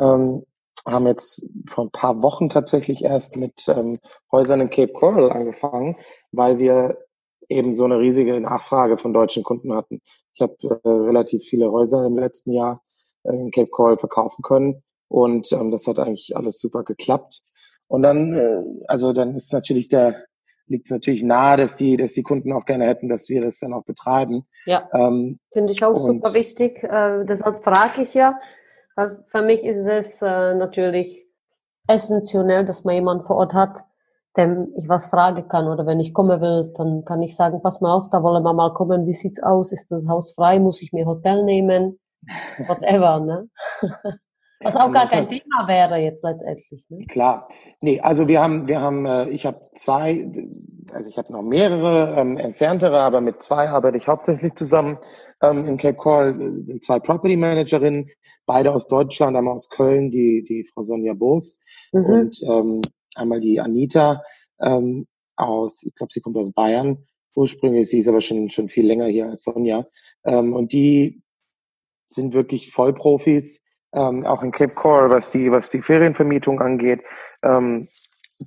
Ähm, 0.00 0.44
haben 0.86 1.06
jetzt 1.06 1.44
vor 1.68 1.84
ein 1.84 1.90
paar 1.90 2.22
Wochen 2.22 2.48
tatsächlich 2.48 3.04
erst 3.04 3.36
mit 3.36 3.68
ähm, 3.68 3.98
Häusern 4.32 4.60
in 4.60 4.70
Cape 4.70 4.92
Coral 4.92 5.30
angefangen, 5.30 5.96
weil 6.32 6.58
wir 6.58 6.96
eben 7.48 7.74
so 7.74 7.84
eine 7.84 7.98
riesige 7.98 8.40
Nachfrage 8.40 8.96
von 8.96 9.12
deutschen 9.12 9.42
Kunden 9.42 9.74
hatten. 9.74 10.00
Ich 10.34 10.40
habe 10.40 10.56
äh, 10.62 10.88
relativ 10.88 11.42
viele 11.42 11.70
Häuser 11.72 12.06
im 12.06 12.16
letzten 12.16 12.52
Jahr 12.52 12.82
äh, 13.24 13.34
in 13.34 13.50
Cape 13.50 13.70
Coral 13.70 13.98
verkaufen 13.98 14.42
können 14.42 14.82
und 15.08 15.52
ähm, 15.52 15.70
das 15.70 15.86
hat 15.86 15.98
eigentlich 15.98 16.36
alles 16.36 16.60
super 16.60 16.84
geklappt. 16.84 17.42
Und 17.88 18.02
dann, 18.02 18.34
äh, 18.34 18.62
also 18.86 19.12
dann 19.12 19.34
ist 19.34 19.52
natürlich 19.52 19.88
der 19.88 20.22
liegt 20.68 20.86
es 20.86 20.90
natürlich 20.90 21.22
nahe, 21.22 21.56
dass 21.56 21.76
die, 21.76 21.96
dass 21.96 22.12
die 22.12 22.22
Kunden 22.22 22.52
auch 22.52 22.64
gerne 22.64 22.86
hätten, 22.86 23.08
dass 23.08 23.28
wir 23.28 23.42
das 23.42 23.58
dann 23.58 23.72
auch 23.72 23.84
betreiben. 23.84 24.46
Ja, 24.66 24.88
ähm, 24.92 25.38
finde 25.52 25.72
ich 25.72 25.84
auch 25.84 25.96
super 25.96 26.34
wichtig. 26.34 26.82
Äh, 26.82 27.24
deshalb 27.24 27.62
frage 27.62 28.02
ich 28.02 28.14
ja, 28.14 28.38
weil 28.96 29.24
für 29.28 29.42
mich 29.42 29.64
ist 29.64 29.86
es 29.86 30.22
äh, 30.22 30.54
natürlich 30.54 31.26
essentiell, 31.86 32.64
dass 32.64 32.84
man 32.84 32.94
jemanden 32.94 33.24
vor 33.24 33.36
Ort 33.36 33.54
hat, 33.54 33.84
dem 34.36 34.72
ich 34.76 34.88
was 34.88 35.08
fragen 35.08 35.48
kann. 35.48 35.66
Oder 35.66 35.86
wenn 35.86 36.00
ich 36.00 36.14
kommen 36.14 36.40
will, 36.40 36.72
dann 36.76 37.04
kann 37.04 37.22
ich 37.22 37.34
sagen, 37.34 37.62
pass 37.62 37.80
mal 37.80 37.94
auf, 37.94 38.10
da 38.10 38.22
wollen 38.22 38.42
wir 38.42 38.52
mal 38.52 38.74
kommen, 38.74 39.06
wie 39.06 39.14
sieht's 39.14 39.42
aus? 39.42 39.72
Ist 39.72 39.90
das 39.90 40.06
Haus 40.06 40.32
frei? 40.34 40.58
Muss 40.58 40.82
ich 40.82 40.92
mir 40.92 41.06
Hotel 41.06 41.44
nehmen? 41.44 41.98
Whatever, 42.66 43.20
ne? 43.20 43.48
Was 44.60 44.74
auch 44.74 44.90
gar 44.90 45.08
kein 45.08 45.28
Thema 45.28 45.66
wäre 45.68 45.98
jetzt 45.98 46.24
letztendlich. 46.24 46.84
Ne? 46.88 47.06
Klar. 47.06 47.48
Nee, 47.80 48.00
also 48.00 48.26
wir 48.26 48.40
haben, 48.40 48.66
wir 48.66 48.80
haben, 48.80 49.06
äh, 49.06 49.28
ich 49.28 49.46
habe 49.46 49.62
zwei, 49.74 50.28
also 50.92 51.08
ich 51.08 51.16
habe 51.16 51.32
noch 51.32 51.42
mehrere 51.42 52.16
ähm, 52.20 52.36
entferntere, 52.36 53.00
aber 53.00 53.20
mit 53.20 53.40
zwei 53.40 53.68
arbeite 53.68 53.98
ich 53.98 54.08
hauptsächlich 54.08 54.54
zusammen 54.54 54.98
ähm, 55.42 55.64
in 55.64 55.76
Cape 55.76 55.96
Coral. 55.96 56.40
Äh, 56.40 56.80
zwei 56.80 56.98
Property 56.98 57.36
Managerinnen, 57.36 58.10
beide 58.46 58.74
aus 58.74 58.88
Deutschland, 58.88 59.36
einmal 59.36 59.54
aus 59.54 59.68
Köln, 59.68 60.10
die, 60.10 60.42
die 60.42 60.64
Frau 60.64 60.82
Sonja 60.82 61.14
Boos 61.14 61.60
mhm. 61.92 62.04
und 62.04 62.42
ähm, 62.42 62.80
einmal 63.14 63.40
die 63.40 63.60
Anita 63.60 64.22
ähm, 64.60 65.06
aus, 65.36 65.84
ich 65.84 65.94
glaube, 65.94 66.12
sie 66.12 66.20
kommt 66.20 66.36
aus 66.36 66.52
Bayern 66.52 67.06
ursprünglich, 67.38 67.88
sie 67.88 68.00
ist 68.00 68.08
aber 68.08 68.20
schon, 68.20 68.50
schon 68.50 68.68
viel 68.68 68.86
länger 68.86 69.06
hier 69.06 69.28
als 69.28 69.44
Sonja. 69.44 69.84
Ähm, 70.24 70.52
und 70.52 70.72
die 70.72 71.22
sind 72.08 72.32
wirklich 72.32 72.72
Vollprofis, 72.72 73.62
ähm, 73.92 74.24
auch 74.26 74.42
in 74.42 74.52
Cape 74.52 74.74
Coral, 74.74 75.10
was 75.10 75.30
die, 75.30 75.50
was 75.50 75.70
die 75.70 75.82
Ferienvermietung 75.82 76.60
angeht, 76.60 77.02
ähm, 77.42 77.86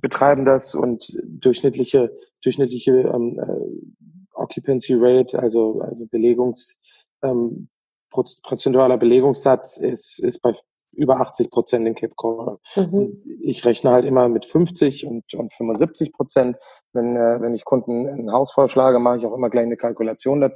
betreiben 0.00 0.44
das 0.44 0.74
und 0.74 1.18
durchschnittliche, 1.24 2.10
durchschnittliche 2.42 2.92
ähm, 2.92 3.38
äh, 3.38 4.32
Occupancy 4.34 4.94
Rate, 4.96 5.38
also, 5.38 5.80
also 5.80 6.06
Belegungs, 6.06 6.78
ähm, 7.22 7.68
prozentualer 8.10 8.98
Belegungssatz 8.98 9.76
ist, 9.78 10.18
ist 10.18 10.40
bei 10.40 10.54
über 10.92 11.20
80 11.20 11.50
Prozent 11.50 11.86
in 11.86 11.94
Cape 11.94 12.14
Coral. 12.14 12.58
Mhm. 12.76 13.22
Ich 13.40 13.64
rechne 13.64 13.90
halt 13.90 14.04
immer 14.04 14.28
mit 14.28 14.44
50 14.44 15.06
und, 15.06 15.32
und 15.34 15.52
75 15.54 16.12
Prozent. 16.12 16.56
Wenn, 16.92 17.16
äh, 17.16 17.40
wenn 17.40 17.54
ich 17.54 17.64
Kunden 17.64 18.06
ein 18.06 18.30
Haus 18.30 18.52
vorschlage, 18.52 18.98
mache 18.98 19.18
ich 19.18 19.26
auch 19.26 19.34
immer 19.34 19.48
gleich 19.48 19.64
eine 19.64 19.76
Kalkulation 19.76 20.52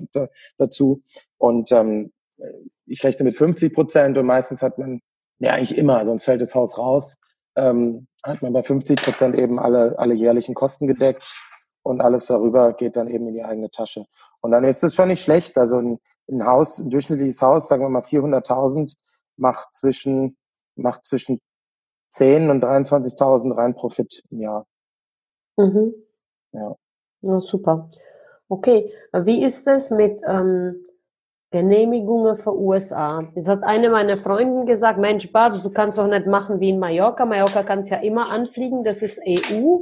dazu. 0.58 1.02
Und 1.38 1.72
ähm, 1.72 2.12
ich 2.86 3.02
rechne 3.04 3.24
mit 3.24 3.36
50 3.36 3.72
Prozent 3.74 4.18
und 4.18 4.26
meistens 4.26 4.62
hat 4.62 4.78
man, 4.78 5.00
ja 5.38 5.52
eigentlich 5.52 5.76
immer, 5.76 6.04
sonst 6.04 6.24
fällt 6.24 6.40
das 6.40 6.54
Haus 6.54 6.78
raus, 6.78 7.16
ähm, 7.56 8.06
hat 8.22 8.42
man 8.42 8.52
bei 8.52 8.62
50 8.62 9.02
Prozent 9.02 9.38
eben 9.38 9.58
alle, 9.58 9.98
alle 9.98 10.14
jährlichen 10.14 10.54
Kosten 10.54 10.86
gedeckt 10.86 11.22
und 11.82 12.00
alles 12.00 12.26
darüber 12.26 12.72
geht 12.72 12.96
dann 12.96 13.08
eben 13.08 13.26
in 13.28 13.34
die 13.34 13.44
eigene 13.44 13.70
Tasche. 13.70 14.04
Und 14.40 14.50
dann 14.50 14.64
ist 14.64 14.82
es 14.82 14.94
schon 14.94 15.08
nicht 15.08 15.22
schlecht. 15.22 15.56
Also 15.56 15.78
ein, 15.78 15.98
ein 16.28 16.44
Haus, 16.44 16.78
ein 16.78 16.90
durchschnittliches 16.90 17.40
Haus, 17.40 17.68
sagen 17.68 17.82
wir 17.82 17.88
mal 17.88 18.02
400.000, 18.02 18.94
macht 19.36 19.72
zwischen, 19.72 20.36
macht 20.74 21.04
zwischen 21.04 21.40
10 22.10 22.50
und 22.50 22.64
23.000 22.64 23.56
rein 23.56 23.74
Profit 23.74 24.22
im 24.30 24.40
Jahr. 24.40 24.66
Mhm. 25.56 25.94
Ja. 26.52 26.76
ja. 27.22 27.40
Super. 27.40 27.88
Okay, 28.48 28.92
wie 29.12 29.44
ist 29.44 29.66
es 29.66 29.90
mit 29.90 30.20
ähm, 30.26 30.86
Genehmigungen 31.50 32.36
für 32.36 32.56
USA. 32.56 33.22
Jetzt 33.34 33.48
hat 33.48 33.62
eine 33.62 33.88
meiner 33.88 34.16
Freundin 34.16 34.66
gesagt, 34.66 34.98
Mensch, 34.98 35.30
Babs, 35.32 35.62
du 35.62 35.70
kannst 35.70 35.96
doch 35.96 36.06
nicht 36.06 36.26
machen 36.26 36.60
wie 36.60 36.70
in 36.70 36.78
Mallorca. 36.78 37.24
Mallorca 37.24 37.62
kannst 37.62 37.90
ja 37.90 37.98
immer 37.98 38.30
anfliegen, 38.30 38.82
das 38.84 39.02
ist 39.02 39.20
EU. 39.26 39.78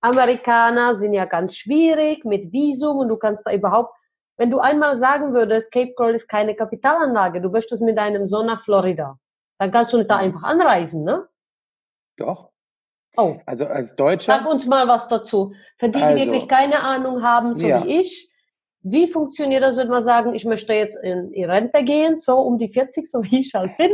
Amerikaner 0.00 0.94
sind 0.94 1.14
ja 1.14 1.24
ganz 1.24 1.56
schwierig 1.56 2.24
mit 2.24 2.52
Visum 2.52 2.98
und 2.98 3.08
du 3.08 3.16
kannst 3.16 3.46
da 3.46 3.52
überhaupt, 3.52 3.94
wenn 4.36 4.50
du 4.50 4.58
einmal 4.58 4.96
sagen 4.96 5.32
würdest, 5.32 5.72
Cape 5.72 5.94
Coral 5.94 6.14
ist 6.14 6.28
keine 6.28 6.54
Kapitalanlage, 6.54 7.40
du 7.40 7.48
möchtest 7.48 7.82
mit 7.82 7.96
deinem 7.96 8.26
Sohn 8.26 8.46
nach 8.46 8.60
Florida, 8.60 9.18
dann 9.58 9.70
kannst 9.70 9.92
du 9.92 9.98
nicht 9.98 10.10
da 10.10 10.16
einfach 10.16 10.42
anreisen, 10.42 11.04
ne? 11.04 11.26
Doch. 12.16 12.50
Oh. 13.16 13.36
Also 13.46 13.66
als 13.66 13.94
Deutscher. 13.96 14.38
Sag 14.38 14.46
uns 14.46 14.66
mal 14.66 14.88
was 14.88 15.08
dazu. 15.08 15.54
Für 15.78 15.88
die, 15.88 15.98
die 15.98 16.04
also, 16.04 16.18
wirklich 16.18 16.48
keine 16.48 16.80
Ahnung 16.80 17.22
haben, 17.22 17.54
so 17.54 17.66
ja. 17.66 17.84
wie 17.84 18.00
ich, 18.00 18.30
wie 18.84 19.06
funktioniert 19.06 19.62
das, 19.62 19.76
wenn 19.78 19.88
man 19.88 20.02
sagen, 20.02 20.34
ich 20.34 20.44
möchte 20.44 20.74
jetzt 20.74 20.96
in 21.02 21.32
die 21.32 21.44
Rente 21.44 21.82
gehen, 21.82 22.18
so 22.18 22.38
um 22.38 22.58
die 22.58 22.68
40, 22.68 23.10
so 23.10 23.24
wie 23.24 23.40
ich 23.40 23.54
halt 23.54 23.76
bin, 23.78 23.90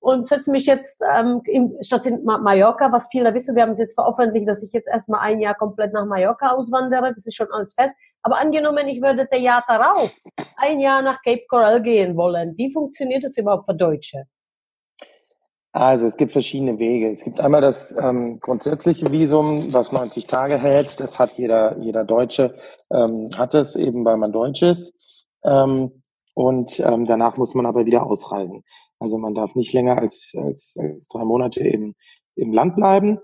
und 0.00 0.26
setze 0.26 0.50
mich 0.50 0.66
jetzt 0.66 1.02
ähm, 1.16 1.40
in 1.46 1.74
Mallorca, 2.24 2.92
was 2.92 3.08
viele 3.10 3.32
wissen, 3.32 3.54
wir 3.54 3.62
haben 3.62 3.72
es 3.72 3.78
jetzt 3.78 3.94
veröffentlicht, 3.94 4.46
dass 4.46 4.62
ich 4.62 4.72
jetzt 4.72 4.88
erstmal 4.88 5.20
ein 5.20 5.40
Jahr 5.40 5.54
komplett 5.54 5.92
nach 5.92 6.04
Mallorca 6.04 6.50
auswandere, 6.50 7.14
das 7.14 7.26
ist 7.26 7.34
schon 7.34 7.50
alles 7.52 7.74
fest. 7.74 7.94
Aber 8.22 8.38
angenommen, 8.38 8.88
ich 8.88 9.00
würde 9.00 9.26
der 9.26 9.40
Jahr 9.40 9.64
darauf 9.66 10.14
ein 10.56 10.80
Jahr 10.80 11.00
nach 11.00 11.22
Cape 11.22 11.44
Coral 11.48 11.80
gehen 11.82 12.16
wollen, 12.16 12.54
wie 12.56 12.72
funktioniert 12.72 13.24
das 13.24 13.36
überhaupt 13.36 13.66
für 13.66 13.74
Deutsche? 13.74 14.24
Also 15.74 16.06
es 16.06 16.16
gibt 16.16 16.30
verschiedene 16.30 16.78
Wege. 16.78 17.10
Es 17.10 17.24
gibt 17.24 17.40
einmal 17.40 17.60
das 17.60 17.96
ähm, 18.00 18.38
grundsätzliche 18.38 19.10
Visum, 19.10 19.58
was 19.74 19.90
90 19.90 20.28
Tage 20.28 20.56
hält. 20.56 21.00
Das 21.00 21.18
hat 21.18 21.36
jeder, 21.36 21.76
jeder 21.80 22.04
Deutsche, 22.04 22.54
ähm, 22.92 23.28
hat 23.36 23.54
es 23.54 23.74
eben, 23.74 24.04
weil 24.04 24.16
man 24.16 24.30
Deutsch 24.30 24.62
ist. 24.62 24.94
Ähm, 25.42 26.00
und 26.34 26.78
ähm, 26.78 27.06
danach 27.06 27.36
muss 27.38 27.56
man 27.56 27.66
aber 27.66 27.86
wieder 27.86 28.06
ausreisen. 28.06 28.62
Also 29.00 29.18
man 29.18 29.34
darf 29.34 29.56
nicht 29.56 29.72
länger 29.72 29.98
als, 29.98 30.32
als, 30.36 30.76
als 30.78 31.08
drei 31.08 31.24
Monate 31.24 31.60
eben 31.60 31.96
im 32.36 32.52
Land 32.52 32.76
bleiben. 32.76 33.18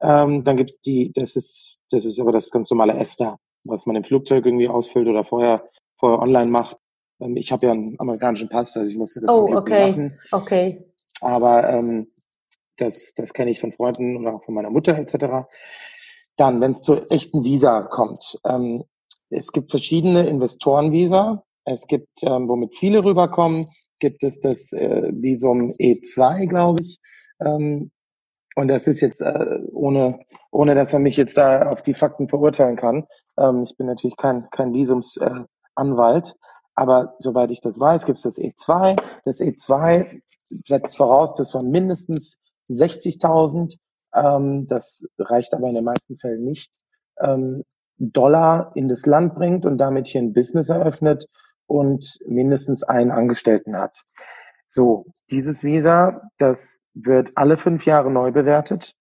Ähm, 0.00 0.44
dann 0.44 0.56
gibt's 0.56 0.78
die, 0.80 1.10
das 1.12 1.34
ist, 1.34 1.80
das 1.90 2.04
ist 2.04 2.20
aber 2.20 2.30
das 2.30 2.52
ganz 2.52 2.70
normale 2.70 2.94
ESTA, 2.94 3.36
was 3.64 3.84
man 3.84 3.96
im 3.96 4.04
Flugzeug 4.04 4.46
irgendwie 4.46 4.68
ausfüllt 4.68 5.08
oder 5.08 5.24
vorher, 5.24 5.60
vorher 5.98 6.20
online 6.20 6.50
macht. 6.50 6.76
Ähm, 7.20 7.36
ich 7.36 7.50
habe 7.50 7.66
ja 7.66 7.72
einen 7.72 7.96
amerikanischen 7.98 8.48
Pass, 8.48 8.76
also 8.76 8.88
ich 8.88 8.96
musste 8.96 9.22
das 9.22 9.36
oh, 9.36 9.56
okay. 9.56 9.90
machen. 9.90 10.12
Okay. 10.30 10.86
Aber 11.20 11.68
ähm, 11.68 12.12
das, 12.76 13.14
das 13.14 13.32
kenne 13.32 13.50
ich 13.50 13.60
von 13.60 13.72
Freunden 13.72 14.16
oder 14.16 14.34
auch 14.34 14.44
von 14.44 14.54
meiner 14.54 14.70
Mutter 14.70 14.96
etc. 14.98 15.46
Dann, 16.36 16.60
wenn 16.60 16.72
es 16.72 16.82
zu 16.82 17.02
echten 17.10 17.44
Visa 17.44 17.82
kommt, 17.82 18.38
ähm, 18.46 18.84
es 19.30 19.52
gibt 19.52 19.70
verschiedene 19.70 20.26
Investorenvisa. 20.26 21.42
Es 21.64 21.86
gibt, 21.86 22.22
ähm, 22.22 22.48
womit 22.48 22.76
viele 22.76 23.04
rüberkommen, 23.04 23.64
gibt 23.98 24.22
es 24.22 24.38
das 24.38 24.72
äh, 24.74 25.10
Visum 25.16 25.68
E2, 25.68 26.46
glaube 26.46 26.82
ich. 26.82 27.00
Ähm, 27.40 27.90
und 28.54 28.68
das 28.68 28.86
ist 28.86 29.00
jetzt 29.00 29.20
äh, 29.20 29.58
ohne, 29.72 30.20
ohne, 30.50 30.74
dass 30.74 30.92
man 30.92 31.02
mich 31.02 31.16
jetzt 31.16 31.36
da 31.36 31.68
auf 31.68 31.82
die 31.82 31.94
Fakten 31.94 32.28
verurteilen 32.28 32.76
kann. 32.76 33.06
Ähm, 33.38 33.64
ich 33.64 33.76
bin 33.76 33.86
natürlich 33.86 34.16
kein, 34.16 34.48
kein 34.50 34.72
Visumsanwalt. 34.72 36.28
Äh, 36.28 36.32
aber 36.76 37.14
soweit 37.18 37.50
ich 37.50 37.60
das 37.60 37.80
weiß, 37.80 38.04
gibt 38.04 38.18
es 38.18 38.22
das 38.22 38.38
E2. 38.38 39.00
Das 39.24 39.40
E2 39.40 40.20
setzt 40.66 40.96
voraus, 40.96 41.34
dass 41.34 41.54
man 41.54 41.70
mindestens 41.70 42.38
60.000, 42.68 43.78
ähm, 44.14 44.66
das 44.68 45.08
reicht 45.18 45.54
aber 45.54 45.68
in 45.68 45.74
den 45.74 45.84
meisten 45.84 46.18
Fällen 46.18 46.44
nicht, 46.44 46.70
ähm, 47.20 47.64
Dollar 47.96 48.72
in 48.74 48.88
das 48.88 49.06
Land 49.06 49.34
bringt 49.34 49.64
und 49.64 49.78
damit 49.78 50.06
hier 50.06 50.20
ein 50.20 50.34
Business 50.34 50.68
eröffnet 50.68 51.26
und 51.66 52.18
mindestens 52.26 52.82
einen 52.82 53.10
Angestellten 53.10 53.78
hat. 53.78 53.98
So, 54.68 55.06
dieses 55.30 55.64
Visa, 55.64 56.20
das 56.38 56.80
wird 56.92 57.30
alle 57.36 57.56
fünf 57.56 57.86
Jahre 57.86 58.10
neu 58.10 58.32
bewertet 58.32 58.94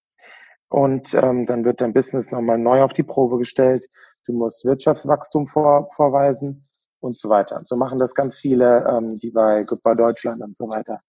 und 0.69 1.13
ähm, 1.13 1.45
dann 1.45 1.65
wird 1.65 1.81
dein 1.81 1.91
Business 1.91 2.31
nochmal 2.31 2.57
neu 2.57 2.83
auf 2.83 2.93
die 2.93 3.03
Probe 3.03 3.37
gestellt. 3.37 3.85
Du 4.25 4.31
musst 4.31 4.63
Wirtschaftswachstum 4.63 5.45
vor, 5.45 5.89
vorweisen 5.91 6.65
und 7.05 7.15
so 7.15 7.29
weiter. 7.29 7.59
So 7.63 7.75
machen 7.75 7.99
das 7.99 8.13
ganz 8.13 8.37
viele, 8.37 8.85
ähm, 8.89 9.09
die 9.09 9.31
bei 9.31 9.63
Goodbye 9.63 9.95
Deutschland 9.95 10.41
und 10.41 10.57
so 10.57 10.65
weiter 10.65 10.99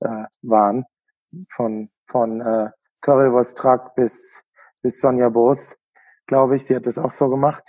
äh, 0.00 0.24
waren. 0.42 0.84
Von, 1.50 1.90
von 2.06 2.40
äh, 2.40 2.70
Currywurst 3.02 3.58
Truck 3.58 3.94
bis, 3.94 4.42
bis 4.82 5.00
Sonja 5.00 5.28
Boos, 5.28 5.76
glaube 6.26 6.56
ich. 6.56 6.66
Sie 6.66 6.74
hat 6.74 6.86
das 6.86 6.98
auch 6.98 7.10
so 7.10 7.28
gemacht. 7.28 7.64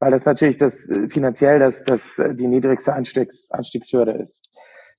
Weil 0.00 0.10
das 0.10 0.24
natürlich 0.24 0.56
das 0.56 0.88
äh, 0.88 1.08
finanziell 1.08 1.58
das, 1.58 1.84
das 1.84 2.18
äh, 2.18 2.34
die 2.34 2.46
niedrigste 2.46 2.92
Einstiegs, 2.92 3.50
Einstiegshürde 3.50 4.12
ist. 4.12 4.50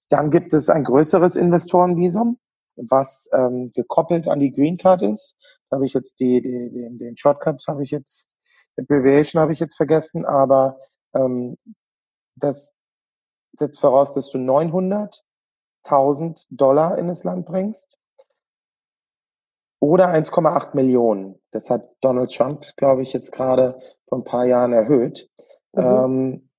Dann 0.09 0.29
gibt 0.29 0.53
es 0.53 0.69
ein 0.69 0.83
größeres 0.83 1.35
Investorenvisum, 1.35 2.37
was 2.75 3.29
ähm, 3.33 3.71
gekoppelt 3.73 4.27
an 4.27 4.39
die 4.39 4.51
Green 4.51 4.77
Card 4.77 5.01
ist. 5.01 5.35
Da 5.69 5.77
habe 5.77 5.85
ich 5.85 5.93
jetzt 5.93 6.19
die, 6.19 6.41
die, 6.41 6.71
den, 6.71 6.97
den 6.97 7.17
Shortcut 7.17 7.63
habe 7.67 7.83
ich 7.83 7.91
jetzt, 7.91 8.29
Abbreviation 8.77 9.41
habe 9.41 9.53
ich 9.53 9.59
jetzt 9.59 9.75
vergessen, 9.75 10.25
aber 10.25 10.77
ähm, 11.13 11.57
das 12.35 12.75
setzt 13.57 13.79
voraus, 13.79 14.13
dass 14.13 14.29
du 14.29 14.37
900.000 14.37 16.45
Dollar 16.49 16.97
in 16.97 17.07
das 17.07 17.23
Land 17.23 17.45
bringst 17.45 17.97
oder 19.79 20.09
1,8 20.09 20.75
Millionen. 20.75 21.39
Das 21.51 21.69
hat 21.69 21.87
Donald 22.01 22.33
Trump, 22.33 22.63
glaube 22.75 23.03
ich, 23.03 23.13
jetzt 23.13 23.31
gerade 23.31 23.79
vor 24.07 24.17
ein 24.19 24.23
paar 24.23 24.45
Jahren 24.45 24.73
erhöht. 24.73 25.29
Mhm. 25.73 25.83
Ähm, 25.83 26.49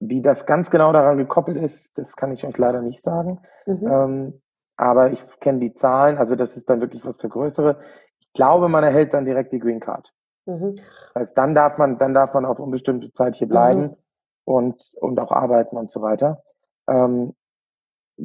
wie 0.00 0.20
das 0.20 0.44
ganz 0.46 0.70
genau 0.70 0.92
daran 0.92 1.18
gekoppelt 1.18 1.60
ist, 1.60 1.96
das 1.96 2.16
kann 2.16 2.32
ich 2.32 2.44
euch 2.44 2.58
leider 2.58 2.82
nicht 2.82 3.02
sagen. 3.02 3.40
Mhm. 3.66 3.86
Ähm, 3.86 4.42
aber 4.76 5.12
ich 5.12 5.22
kenne 5.38 5.60
die 5.60 5.74
Zahlen, 5.74 6.18
also 6.18 6.34
das 6.34 6.56
ist 6.56 6.68
dann 6.68 6.80
wirklich 6.80 7.04
was 7.04 7.20
für 7.20 7.28
größere. 7.28 7.78
Ich 8.18 8.32
glaube, 8.32 8.68
man 8.68 8.82
erhält 8.82 9.14
dann 9.14 9.24
direkt 9.24 9.52
die 9.52 9.60
Green 9.60 9.80
Card. 9.80 10.12
Mhm. 10.46 10.76
Also 11.14 11.32
dann 11.36 11.54
darf 11.54 11.78
man, 11.78 11.98
dann 11.98 12.14
darf 12.14 12.34
man 12.34 12.46
auf 12.46 12.58
unbestimmte 12.58 13.12
Zeit 13.12 13.36
hier 13.36 13.48
bleiben. 13.48 13.96
Und, 14.44 14.94
und 15.00 15.20
auch 15.20 15.30
arbeiten 15.30 15.76
und 15.76 15.90
so 15.90 16.02
weiter. 16.02 16.42
Ähm, 16.88 17.34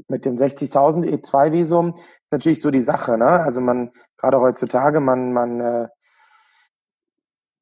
mit 0.07 0.25
dem 0.25 0.35
60.000 0.35 1.05
E2-Visum 1.05 1.95
ist 1.97 2.31
natürlich 2.31 2.61
so 2.61 2.71
die 2.71 2.81
Sache, 2.81 3.17
ne? 3.17 3.27
Also 3.27 3.61
man, 3.61 3.91
gerade 4.17 4.39
heutzutage, 4.39 4.99
man, 4.99 5.31
man, 5.31 5.61
äh, 5.61 5.87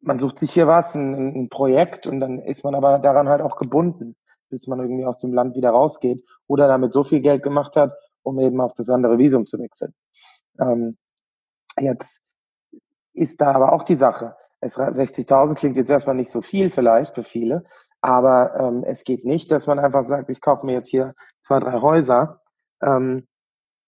man 0.02 0.20
sucht 0.20 0.40
sich 0.40 0.52
hier 0.52 0.68
was, 0.68 0.96
ein, 0.96 1.44
ein 1.44 1.50
Projekt 1.50 2.08
und 2.08 2.20
dann 2.20 2.40
ist 2.40 2.64
man 2.64 2.76
aber 2.76 3.00
daran 3.00 3.30
halt 3.30 3.42
auch 3.42 3.58
gebunden, 3.58 4.16
bis 4.50 4.68
man 4.68 4.80
irgendwie 4.80 5.06
aus 5.06 5.20
dem 5.20 5.34
Land 5.34 5.56
wieder 5.56 5.72
rausgeht 5.72 6.24
oder 6.48 6.68
damit 6.68 6.94
so 6.94 7.04
viel 7.04 7.22
Geld 7.22 7.44
gemacht 7.44 7.76
hat 7.76 7.94
um 8.26 8.40
eben 8.40 8.60
auf 8.60 8.74
das 8.74 8.90
andere 8.90 9.18
Visum 9.18 9.46
zu 9.46 9.60
wechseln. 9.60 9.94
Ähm, 10.60 10.98
jetzt 11.80 12.22
ist 13.14 13.40
da 13.40 13.52
aber 13.52 13.72
auch 13.72 13.84
die 13.84 13.96
Sache. 13.96 14.36
60.000 14.62 15.56
klingt 15.56 15.78
jetzt 15.78 15.92
erstmal 15.92 16.16
nicht 16.16 16.32
so 16.32 16.42
viel 16.42 16.72
vielleicht 16.72 17.14
für 17.14 17.24
viele, 17.24 17.66
aber 18.06 18.54
ähm, 18.60 18.84
es 18.86 19.04
geht 19.04 19.26
nicht, 19.26 19.52
dass 19.52 19.66
man 19.66 19.80
einfach 19.80 20.04
sagt, 20.04 20.30
ich 20.30 20.40
kaufe 20.40 20.64
mir 20.64 20.74
jetzt 20.74 20.90
hier 20.90 21.16
zwei, 21.42 21.60
drei 21.60 21.82
Häuser 21.82 22.40
ähm, 22.84 23.26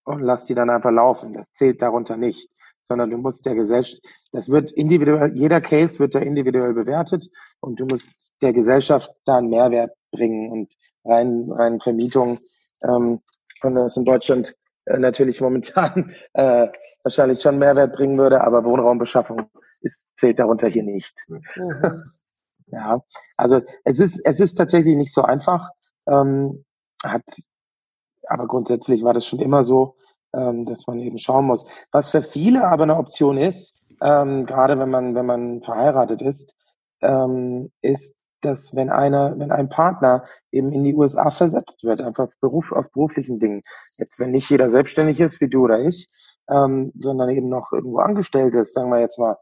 und 0.06 0.22
lass 0.22 0.44
die 0.44 0.56
dann 0.56 0.72
einfach 0.72 0.90
laufen. 0.90 1.34
Das 1.34 1.54
zählt 1.54 1.84
darunter 1.84 2.18
nicht, 2.18 2.50
sondern 2.82 3.12
du 3.12 3.18
musst 3.18 3.46
der 3.46 3.54
Gesellschaft, 3.54 4.02
das 4.32 4.50
wird 4.50 4.72
individuell, 4.72 5.34
jeder 5.36 5.62
Case 5.62 6.00
wird 6.00 6.16
da 6.16 6.20
individuell 6.20 6.74
bewertet 6.74 7.30
und 7.60 7.80
du 7.80 7.86
musst 7.86 8.34
der 8.42 8.54
Gesellschaft 8.54 9.14
da 9.26 9.38
einen 9.38 9.50
Mehrwert 9.50 9.92
bringen 10.12 10.52
und 10.52 10.74
rein, 11.06 11.52
rein 11.52 11.80
Vermietung, 11.80 12.40
ähm, 12.82 13.22
und 13.62 13.76
das 13.76 13.98
in 13.98 14.06
Deutschland 14.06 14.56
äh, 14.86 14.98
natürlich 14.98 15.42
momentan 15.42 16.12
äh, 16.34 16.70
wahrscheinlich 17.04 17.40
schon 17.40 17.60
Mehrwert 17.60 17.94
bringen 17.94 18.18
würde, 18.18 18.42
aber 18.42 18.66
Wohnraumbeschaffung 18.66 19.48
ist, 19.82 20.08
zählt 20.16 20.40
darunter 20.40 20.70
hier 20.70 20.84
nicht. 20.84 21.24
Mhm. 21.28 21.44
Ja, 22.68 23.02
also 23.38 23.62
es 23.84 24.00
ist, 24.00 24.26
es 24.26 24.40
ist 24.40 24.56
tatsächlich 24.56 24.96
nicht 24.96 25.14
so 25.14 25.22
einfach. 25.24 25.70
Ähm, 26.08 26.66
hat, 27.04 27.24
aber 28.28 28.48
grundsätzlich 28.48 29.04
war 29.04 29.14
das 29.14 29.26
schon 29.26 29.40
immer 29.40 29.64
so, 29.64 29.96
ähm, 30.34 30.66
dass 30.66 30.88
man 30.88 31.00
eben 31.00 31.18
schauen 31.18 31.46
muss. 31.46 31.70
Was 31.92 32.10
für 32.10 32.22
viele 32.22 32.66
aber 32.68 32.84
eine 32.84 32.98
Option 32.98 33.38
ist, 33.38 33.96
ähm, 34.02 34.46
gerade 34.46 34.80
wenn 34.80 34.90
man, 34.90 35.16
wenn 35.16 35.26
man 35.26 35.62
verheiratet 35.62 36.22
ist, 36.22 36.56
ähm, 37.02 37.72
ist 37.82 38.18
dass 38.42 38.76
wenn 38.76 38.90
einer, 38.90 39.38
wenn 39.38 39.52
ein 39.52 39.70
Partner 39.70 40.26
eben 40.52 40.72
in 40.72 40.84
die 40.84 40.94
USA 40.94 41.32
versetzt 41.32 41.84
wird, 41.84 42.02
einfach 42.02 42.28
Beruf, 42.40 42.72
aus 42.72 42.90
beruflichen 42.90 43.40
Dingen, 43.40 43.62
jetzt 43.98 44.20
wenn 44.20 44.32
nicht 44.32 44.50
jeder 44.50 44.70
selbstständig 44.70 45.20
ist 45.20 45.42
wie 45.42 45.50
du 45.50 45.64
oder 45.64 45.80
ich, 45.80 46.08
ähm, 46.50 46.92
sondern 46.98 47.30
eben 47.30 47.50
noch 47.50 47.72
irgendwo 47.72 48.00
angestellt 48.00 48.56
ist, 48.56 48.74
sagen 48.74 48.90
wir 48.90 49.00
jetzt 49.00 49.20
mal 49.20 49.38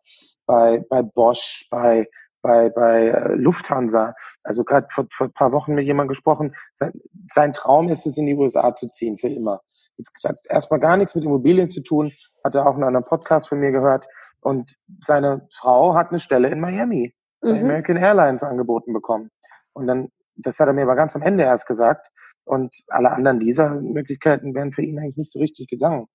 bei, 0.45 0.83
bei 0.89 1.01
Bosch, 1.01 1.67
bei, 1.69 2.07
bei, 2.45 2.69
bei 2.69 3.07
äh, 3.07 3.33
Lufthansa. 3.33 4.13
Also 4.43 4.63
gerade 4.63 4.87
vor, 4.91 5.07
vor 5.11 5.27
ein 5.27 5.33
paar 5.33 5.51
Wochen 5.51 5.73
mit 5.73 5.85
jemandem 5.85 6.09
gesprochen, 6.09 6.55
sein, 6.75 6.93
sein 7.33 7.53
Traum 7.53 7.89
ist 7.89 8.05
es, 8.05 8.17
in 8.17 8.27
die 8.27 8.35
USA 8.35 8.75
zu 8.75 8.87
ziehen, 8.87 9.17
für 9.17 9.29
immer. 9.29 9.61
Jetzt 9.97 10.11
hat 10.23 10.37
erstmal 10.47 10.79
gar 10.79 10.95
nichts 10.95 11.15
mit 11.15 11.23
Immobilien 11.23 11.69
zu 11.69 11.81
tun, 11.81 12.11
hat 12.43 12.53
er 12.53 12.67
auch 12.67 12.77
in 12.77 12.83
einem 12.83 13.03
Podcast 13.03 13.49
von 13.49 13.59
mir 13.59 13.71
gehört. 13.71 14.05
Und 14.41 14.75
seine 15.03 15.47
Frau 15.55 15.95
hat 15.95 16.09
eine 16.09 16.19
Stelle 16.19 16.49
in 16.49 16.59
Miami 16.59 17.15
mhm. 17.41 17.55
American 17.55 17.97
Airlines 17.97 18.43
angeboten 18.43 18.93
bekommen. 18.93 19.31
Und 19.73 19.87
dann, 19.87 20.09
das 20.35 20.59
hat 20.59 20.67
er 20.67 20.73
mir 20.73 20.83
aber 20.83 20.95
ganz 20.95 21.15
am 21.15 21.23
Ende 21.23 21.43
erst 21.45 21.65
gesagt. 21.65 22.07
Und 22.43 22.75
alle 22.89 23.11
anderen 23.11 23.39
dieser 23.39 23.69
Möglichkeiten 23.81 24.53
wären 24.53 24.71
für 24.71 24.83
ihn 24.83 24.99
eigentlich 24.99 25.17
nicht 25.17 25.31
so 25.31 25.39
richtig 25.39 25.67
gegangen. 25.67 26.05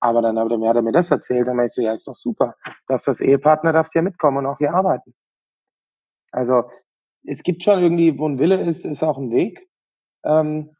Aber 0.00 0.20
dann 0.20 0.38
hat 0.38 0.50
er 0.76 0.82
mir, 0.82 0.92
das 0.92 1.10
erzählt, 1.10 1.46
dann 1.46 1.56
meinte 1.56 1.70
ich 1.70 1.74
so, 1.74 1.82
ja, 1.82 1.92
ist 1.92 2.08
doch 2.08 2.14
super. 2.14 2.54
Darfst 2.86 3.08
das 3.08 3.20
Ehepartner, 3.20 3.72
darfst 3.72 3.94
ja 3.94 4.02
mitkommen 4.02 4.38
und 4.38 4.46
auch 4.46 4.58
hier 4.58 4.74
arbeiten. 4.74 5.14
Also, 6.30 6.64
es 7.24 7.42
gibt 7.42 7.62
schon 7.62 7.82
irgendwie, 7.82 8.18
wo 8.18 8.28
ein 8.28 8.38
Wille 8.38 8.60
ist, 8.60 8.84
ist 8.84 9.02
auch 9.02 9.18
ein 9.18 9.30
Weg. 9.30 9.68
Ähm, 10.24 10.70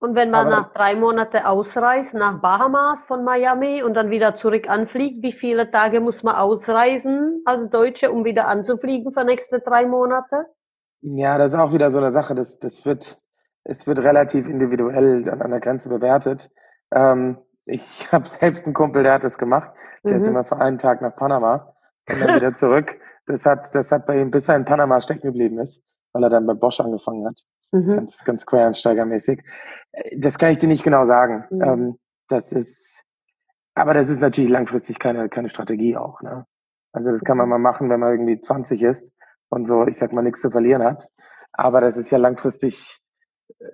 und 0.00 0.14
wenn 0.14 0.30
man 0.30 0.48
nach 0.48 0.72
drei 0.72 0.94
Monaten 0.94 1.38
ausreist, 1.38 2.14
nach 2.14 2.40
Bahamas 2.40 3.06
von 3.06 3.24
Miami 3.24 3.82
und 3.82 3.94
dann 3.94 4.10
wieder 4.10 4.36
zurück 4.36 4.68
anfliegt, 4.68 5.24
wie 5.24 5.32
viele 5.32 5.72
Tage 5.72 6.00
muss 6.00 6.22
man 6.22 6.36
ausreisen 6.36 7.42
als 7.44 7.68
Deutsche, 7.70 8.12
um 8.12 8.24
wieder 8.24 8.46
anzufliegen 8.46 9.10
für 9.10 9.24
nächste 9.24 9.58
drei 9.58 9.86
Monate? 9.86 10.46
Ja, 11.00 11.36
das 11.36 11.52
ist 11.52 11.58
auch 11.58 11.72
wieder 11.72 11.90
so 11.90 11.98
eine 11.98 12.12
Sache. 12.12 12.36
Das, 12.36 12.60
das 12.60 12.84
wird, 12.84 13.18
es 13.64 13.88
wird 13.88 13.98
relativ 13.98 14.48
individuell 14.48 15.28
an, 15.28 15.42
an 15.42 15.50
der 15.50 15.60
Grenze 15.60 15.88
bewertet. 15.88 16.48
Ähm, 16.92 17.38
ich 17.64 17.82
habe 18.12 18.28
selbst 18.28 18.66
einen 18.66 18.74
Kumpel, 18.74 19.02
der 19.02 19.14
hat 19.14 19.24
das 19.24 19.36
gemacht. 19.36 19.72
Der 20.04 20.12
mhm. 20.12 20.18
ist 20.18 20.28
immer 20.28 20.44
für 20.44 20.58
einen 20.58 20.78
Tag 20.78 21.02
nach 21.02 21.16
Panama 21.16 21.74
und 22.08 22.20
dann 22.20 22.36
wieder 22.36 22.54
zurück. 22.54 23.00
Das 23.28 23.44
hat, 23.44 23.74
das 23.74 23.92
hat 23.92 24.06
bei 24.06 24.20
ihm, 24.20 24.30
bis 24.30 24.48
er 24.48 24.56
in 24.56 24.64
Panama 24.64 25.00
stecken 25.00 25.28
geblieben 25.28 25.58
ist, 25.58 25.84
weil 26.12 26.24
er 26.24 26.30
dann 26.30 26.46
bei 26.46 26.54
Bosch 26.54 26.80
angefangen 26.80 27.26
hat. 27.26 27.40
Mhm. 27.72 27.96
Ganz, 27.96 28.24
ganz 28.24 28.46
quereinsteigermäßig. 28.46 29.42
Äh, 29.92 30.18
das 30.18 30.38
kann 30.38 30.50
ich 30.50 30.58
dir 30.58 30.68
nicht 30.68 30.82
genau 30.82 31.04
sagen. 31.06 31.44
Mhm. 31.50 31.62
Ähm, 31.62 31.98
das 32.28 32.52
ist, 32.52 33.04
aber 33.74 33.94
das 33.94 34.08
ist 34.08 34.20
natürlich 34.20 34.50
langfristig 34.50 34.98
keine, 34.98 35.28
keine 35.28 35.50
Strategie 35.50 35.96
auch. 35.96 36.22
Ne? 36.22 36.46
Also 36.92 37.10
das 37.10 37.22
kann 37.22 37.36
man 37.36 37.46
mhm. 37.46 37.50
mal 37.50 37.58
machen, 37.58 37.90
wenn 37.90 38.00
man 38.00 38.12
irgendwie 38.12 38.40
20 38.40 38.82
ist 38.82 39.12
und 39.50 39.68
so, 39.68 39.86
ich 39.86 39.98
sag 39.98 40.12
mal, 40.12 40.22
nichts 40.22 40.40
zu 40.40 40.50
verlieren 40.50 40.82
hat. 40.82 41.08
Aber 41.52 41.80
das 41.80 41.96
ist 41.96 42.10
ja 42.10 42.18
langfristig. 42.18 42.98
Äh, 43.60 43.64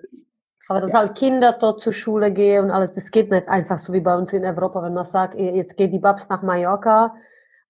aber 0.67 0.81
dass 0.81 0.93
ja. 0.93 0.99
halt 0.99 1.15
Kinder 1.15 1.55
dort 1.59 1.79
zur 1.79 1.93
Schule 1.93 2.33
gehen 2.33 2.65
und 2.65 2.71
alles, 2.71 2.91
das 2.91 3.11
geht 3.11 3.29
nicht 3.29 3.47
einfach 3.47 3.77
so 3.77 3.93
wie 3.93 3.99
bei 4.01 4.17
uns 4.17 4.33
in 4.33 4.43
Europa, 4.43 4.81
wenn 4.81 4.95
man 4.95 5.05
sagt, 5.05 5.35
jetzt 5.35 5.77
geht 5.77 5.93
die 5.93 5.99
Babs 5.99 6.27
nach 6.27 6.41
Mallorca 6.41 7.15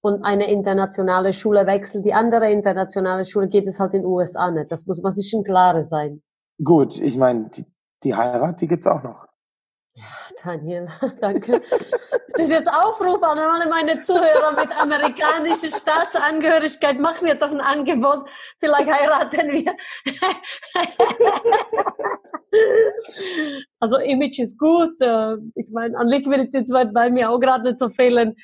und 0.05 0.23
eine 0.23 0.51
internationale 0.51 1.33
Schule 1.33 1.65
wechselt, 1.65 2.05
die 2.05 2.13
andere 2.13 2.51
internationale 2.51 3.25
Schule 3.25 3.47
geht 3.47 3.65
es 3.65 3.79
halt 3.79 3.95
in 3.95 4.03
den 4.03 4.05
USA 4.05 4.51
nicht. 4.51 4.71
Das 4.71 4.85
muss 4.85 5.01
man 5.01 5.13
sich 5.13 5.31
schon 5.31 5.43
klar 5.43 5.83
sein. 5.83 6.21
Gut, 6.63 7.01
ich 7.01 7.17
meine, 7.17 7.49
die, 7.49 7.65
die 8.03 8.13
Heirat, 8.13 8.61
die 8.61 8.67
gibt's 8.67 8.85
auch 8.85 9.01
noch. 9.01 9.25
Ja, 9.95 10.03
Daniel, 10.43 10.87
danke. 11.21 11.59
Das 12.33 12.43
ist 12.43 12.51
jetzt 12.51 12.71
Aufruf 12.71 13.23
an 13.23 13.39
alle 13.39 13.67
meine 13.67 13.99
Zuhörer 14.01 14.51
mit 14.51 14.79
amerikanischer 14.79 15.75
Staatsangehörigkeit. 15.75 16.99
Mach 16.99 17.23
mir 17.23 17.33
doch 17.33 17.49
ein 17.49 17.61
Angebot. 17.61 18.29
Vielleicht 18.59 18.91
heiraten 18.91 19.51
wir. 19.51 19.73
Also 23.81 23.97
Image 23.97 24.39
ist 24.39 24.57
gut. 24.57 25.01
Äh, 25.01 25.35
ich 25.55 25.67
meine, 25.71 25.97
an 25.97 26.07
Liquidität 26.07 26.69
wird 26.69 26.93
bei 26.93 27.09
mir 27.09 27.29
auch 27.29 27.39
gerade 27.39 27.65
nicht 27.65 27.79
so 27.79 27.89
fehlen. 27.89 28.37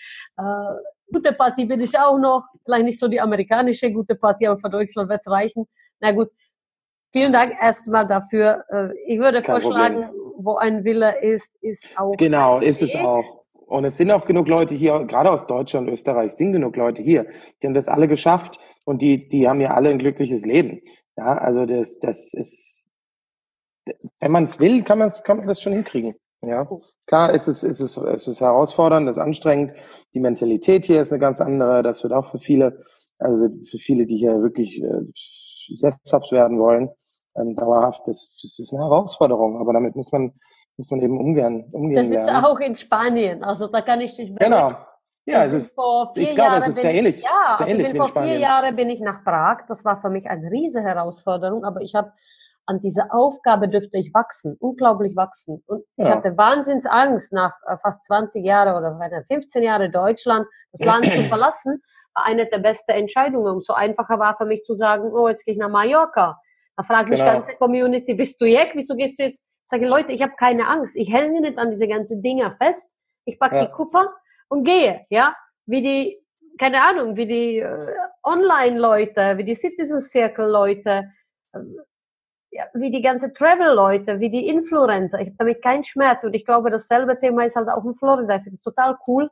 Gute 1.14 1.34
Party 1.34 1.66
bin 1.66 1.82
ich 1.82 1.98
auch 1.98 2.18
noch. 2.18 2.44
Vielleicht 2.64 2.86
nicht 2.86 3.00
so 3.00 3.08
die 3.08 3.20
amerikanische 3.20 3.92
gute 3.92 4.16
Party, 4.16 4.48
aber 4.48 4.60
für 4.60 4.70
Deutschland 4.70 5.10
wird 5.10 5.26
reichen. 5.28 5.68
Na 6.00 6.12
gut. 6.12 6.30
Vielen 7.12 7.34
Dank 7.34 7.54
erstmal 7.62 8.08
dafür. 8.08 8.64
Äh, 8.70 8.94
ich 9.06 9.20
würde 9.20 9.42
Kein 9.42 9.62
vorschlagen, 9.62 10.04
Problem. 10.04 10.34
wo 10.38 10.56
ein 10.56 10.84
Wille 10.86 11.22
ist, 11.22 11.56
ist 11.62 11.90
auch. 11.98 12.16
Genau, 12.16 12.60
ist 12.60 12.82
es 12.82 12.96
auch. 12.96 13.42
Und 13.72 13.86
es 13.86 13.98
sind 13.98 14.12
auch 14.12 14.26
genug 14.26 14.48
Leute 14.50 14.76
hier, 14.76 15.00
gerade 15.06 15.32
aus 15.32 15.48
Deutschland, 15.48 15.90
Österreich, 15.90 16.34
sind 16.34 16.52
genug 16.52 16.76
Leute 16.76 17.02
hier. 17.02 17.28
Die 17.62 17.68
haben 17.68 17.74
das 17.74 17.88
alle 17.88 18.10
geschafft 18.10 18.60
und 18.84 19.02
die, 19.02 19.30
die 19.30 19.48
haben 19.48 19.62
ja 19.62 19.74
alle 19.74 19.90
ein 19.90 19.98
glückliches 19.98 20.46
Leben. 20.46 20.82
Ja, 21.18 21.38
also 21.38 21.66
das, 21.66 22.00
das 22.00 22.34
ist, 22.34 22.90
wenn 24.20 24.32
man 24.32 24.44
es 24.44 24.60
will, 24.60 24.84
kann 24.84 25.00
man 25.00 25.12
kann 25.24 25.38
man 25.38 25.48
das 25.48 25.62
schon 25.62 25.74
hinkriegen. 25.74 26.14
Ja, 26.44 26.68
klar 27.06 27.34
ist 27.34 27.48
es, 27.48 27.64
ist 27.64 27.82
es, 27.82 27.98
ist 27.98 28.28
es 28.28 28.42
herausfordernd, 28.42 29.08
es 29.08 29.18
ist 29.18 29.22
anstrengend. 29.22 29.74
Die 30.14 30.20
Mentalität 30.20 30.86
hier 30.86 31.02
ist 31.02 31.12
eine 31.12 31.20
ganz 31.20 31.40
andere. 31.40 31.84
Das 31.84 32.02
wird 32.02 32.14
auch 32.14 32.32
für 32.32 32.40
viele, 32.40 32.84
also 33.20 33.48
für 33.70 33.78
viele, 33.78 34.08
die 34.08 34.18
hier 34.18 34.42
wirklich 34.42 34.82
äh, 34.82 35.02
sesshaft 35.76 36.32
werden 36.32 36.60
wollen, 36.60 36.90
ähm, 37.36 37.56
dauerhaft, 37.56 38.02
das, 38.08 38.32
das 38.42 38.58
ist 38.58 38.74
eine 38.74 38.84
Herausforderung. 38.84 39.60
Aber 39.60 39.74
damit 39.74 39.96
muss 39.96 40.12
man, 40.12 40.34
muss 40.78 40.90
man 40.90 41.02
eben 41.02 41.20
umgehen. 41.20 41.70
umgehen 41.72 41.98
das 41.98 42.08
ist 42.08 42.26
lernen. 42.26 42.46
auch 42.46 42.60
in 42.60 42.74
Spanien. 42.74 43.44
Also 43.44 43.68
da 43.68 43.82
kann 43.82 44.02
ich 44.02 44.16
dich 44.16 44.36
Genau. 44.36 44.68
Ja, 45.26 45.46
es 45.46 45.54
ist, 45.54 45.78
ich 46.16 46.34
glaube, 46.34 46.58
es 46.58 46.70
ist 46.70 46.80
sehr 46.82 46.96
ähnlich. 46.96 47.18
Ich, 47.18 47.24
ja, 47.24 47.30
sehr 47.58 47.68
also 47.68 47.72
ähnlich 47.72 47.92
bin 47.92 48.02
vor 48.02 48.24
vier 48.24 48.40
Jahren 48.40 48.76
bin 48.76 48.90
ich 48.90 49.00
nach 49.00 49.24
Prag. 49.24 49.68
Das 49.68 49.86
war 49.86 50.02
für 50.02 50.10
mich 50.10 50.28
eine 50.28 50.50
riesige 50.50 50.84
Herausforderung, 50.84 51.64
aber 51.64 51.82
ich 51.82 51.94
habe 51.94 52.12
an 52.66 52.80
dieser 52.80 53.14
Aufgabe 53.14 53.68
dürfte 53.68 53.98
ich 53.98 54.14
wachsen, 54.14 54.56
unglaublich 54.60 55.16
wachsen. 55.16 55.64
Und 55.66 55.84
ja. 55.98 56.08
ich 56.08 56.16
hatte 56.16 56.38
Wahnsinnsangst 56.38 57.34
nach 57.34 57.54
äh, 57.66 57.78
fast 57.78 58.06
20 58.06 58.46
Jahren 58.46 58.76
oder 58.78 58.98
15 59.28 59.64
Jahren 59.64 59.92
Deutschland, 59.92 60.48
das 60.72 60.86
Land 60.86 61.06
zu 61.06 61.24
verlassen, 61.30 61.82
war 62.14 62.26
eine 62.26 62.46
der 62.46 62.60
besten 62.60 62.92
Entscheidungen. 62.92 63.54
Umso 63.54 63.74
einfacher 63.74 64.20
war 64.20 64.36
für 64.38 64.46
mich 64.46 64.64
zu 64.64 64.76
sagen, 64.76 65.12
oh, 65.14 65.28
jetzt 65.28 65.46
gehe 65.46 65.54
ich 65.54 65.60
nach 65.60 65.70
Mallorca. 65.70 66.40
Da 66.78 66.84
fragt 66.84 67.10
mich 67.10 67.20
genau. 67.20 67.34
ganze 67.34 67.56
Community, 67.56 68.14
bist 68.14 68.40
du 68.40 68.46
Jack? 68.46 68.72
Wieso 68.74 68.96
gehst 68.96 69.20
du 69.20 69.24
jetzt? 69.24 69.40
Ich 69.64 69.70
sage, 69.70 69.88
Leute, 69.88 70.12
ich 70.12 70.22
habe 70.22 70.34
keine 70.38 70.68
Angst. 70.68 70.96
Ich 70.96 71.12
hänge 71.12 71.42
nicht 71.42 71.58
an 71.58 71.70
diese 71.70 71.88
ganzen 71.88 72.22
Dinger 72.22 72.56
fest. 72.58 72.98
Ich 73.26 73.40
packe 73.40 73.58
ja. 73.58 73.66
die 73.66 73.72
Koffer 73.72 74.14
und 74.50 74.64
gehe, 74.64 75.06
ja. 75.10 75.36
Wie 75.66 75.82
die, 75.82 76.20
keine 76.60 76.82
Ahnung, 76.84 77.16
wie 77.16 77.28
die 77.28 77.60
äh, 77.60 77.94
Online-Leute, 78.24 79.38
wie 79.38 79.44
die 79.44 79.56
Citizen 79.56 80.02
Circle-Leute, 80.02 81.12
äh, 81.54 81.60
ja, 81.60 81.84
wie 82.74 82.92
die 82.92 83.02
ganze 83.02 83.34
Travel-Leute, 83.34 84.20
wie 84.20 84.30
die 84.30 84.48
Influencer. 84.48 85.20
Ich 85.20 85.28
habe 85.28 85.36
damit 85.38 85.62
keinen 85.62 85.84
Schmerz. 85.84 86.24
Und 86.24 86.34
ich 86.34 86.46
glaube, 86.46 86.70
dasselbe 86.70 87.18
Thema 87.18 87.46
ist 87.46 87.56
halt 87.56 87.70
auch 87.70 87.86
in 87.86 87.94
Florida. 87.94 88.36
Ich 88.36 88.44
finde 88.44 88.56
es 88.56 88.62
total 88.62 88.98
cool. 89.08 89.30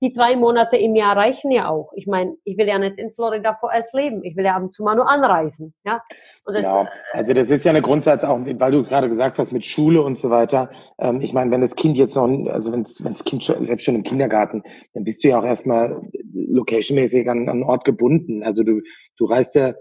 Die 0.00 0.12
drei 0.12 0.34
Monate 0.34 0.76
im 0.76 0.96
Jahr 0.96 1.16
reichen 1.16 1.52
ja 1.52 1.68
auch. 1.68 1.92
Ich 1.94 2.08
meine, 2.08 2.34
ich 2.42 2.58
will 2.58 2.66
ja 2.66 2.76
nicht 2.76 2.98
in 2.98 3.12
Florida 3.12 3.54
vorerst 3.54 3.94
leben. 3.94 4.24
Ich 4.24 4.36
will 4.36 4.44
ja 4.44 4.56
ab 4.56 4.62
und 4.62 4.74
zu 4.74 4.82
mal 4.82 4.96
nur 4.96 5.08
anreisen. 5.08 5.74
Ja, 5.84 6.02
das, 6.44 6.62
ja 6.62 6.88
also 7.12 7.32
das 7.32 7.52
ist 7.52 7.64
ja 7.64 7.70
eine 7.70 7.82
Grundsatz 7.82 8.24
auch, 8.24 8.40
weil 8.44 8.72
du 8.72 8.82
gerade 8.82 9.08
gesagt 9.08 9.38
hast 9.38 9.52
mit 9.52 9.64
Schule 9.64 10.02
und 10.02 10.18
so 10.18 10.28
weiter. 10.28 10.70
Ähm, 10.98 11.20
ich 11.20 11.32
meine, 11.32 11.52
wenn 11.52 11.60
das 11.60 11.76
Kind 11.76 11.96
jetzt 11.96 12.16
noch, 12.16 12.28
also 12.48 12.72
wenn 12.72 12.82
das 12.82 13.24
Kind 13.24 13.44
schon, 13.44 13.64
selbst 13.64 13.84
schon 13.84 13.94
im 13.94 14.02
Kindergarten, 14.02 14.64
dann 14.92 15.04
bist 15.04 15.22
du 15.22 15.28
ja 15.28 15.38
auch 15.38 15.44
erstmal 15.44 16.02
locationmäßig 16.32 17.30
an, 17.30 17.48
an 17.48 17.62
Ort 17.62 17.84
gebunden. 17.84 18.42
Also 18.42 18.64
du, 18.64 18.80
du 19.16 19.24
reist 19.26 19.54
ja 19.54 19.72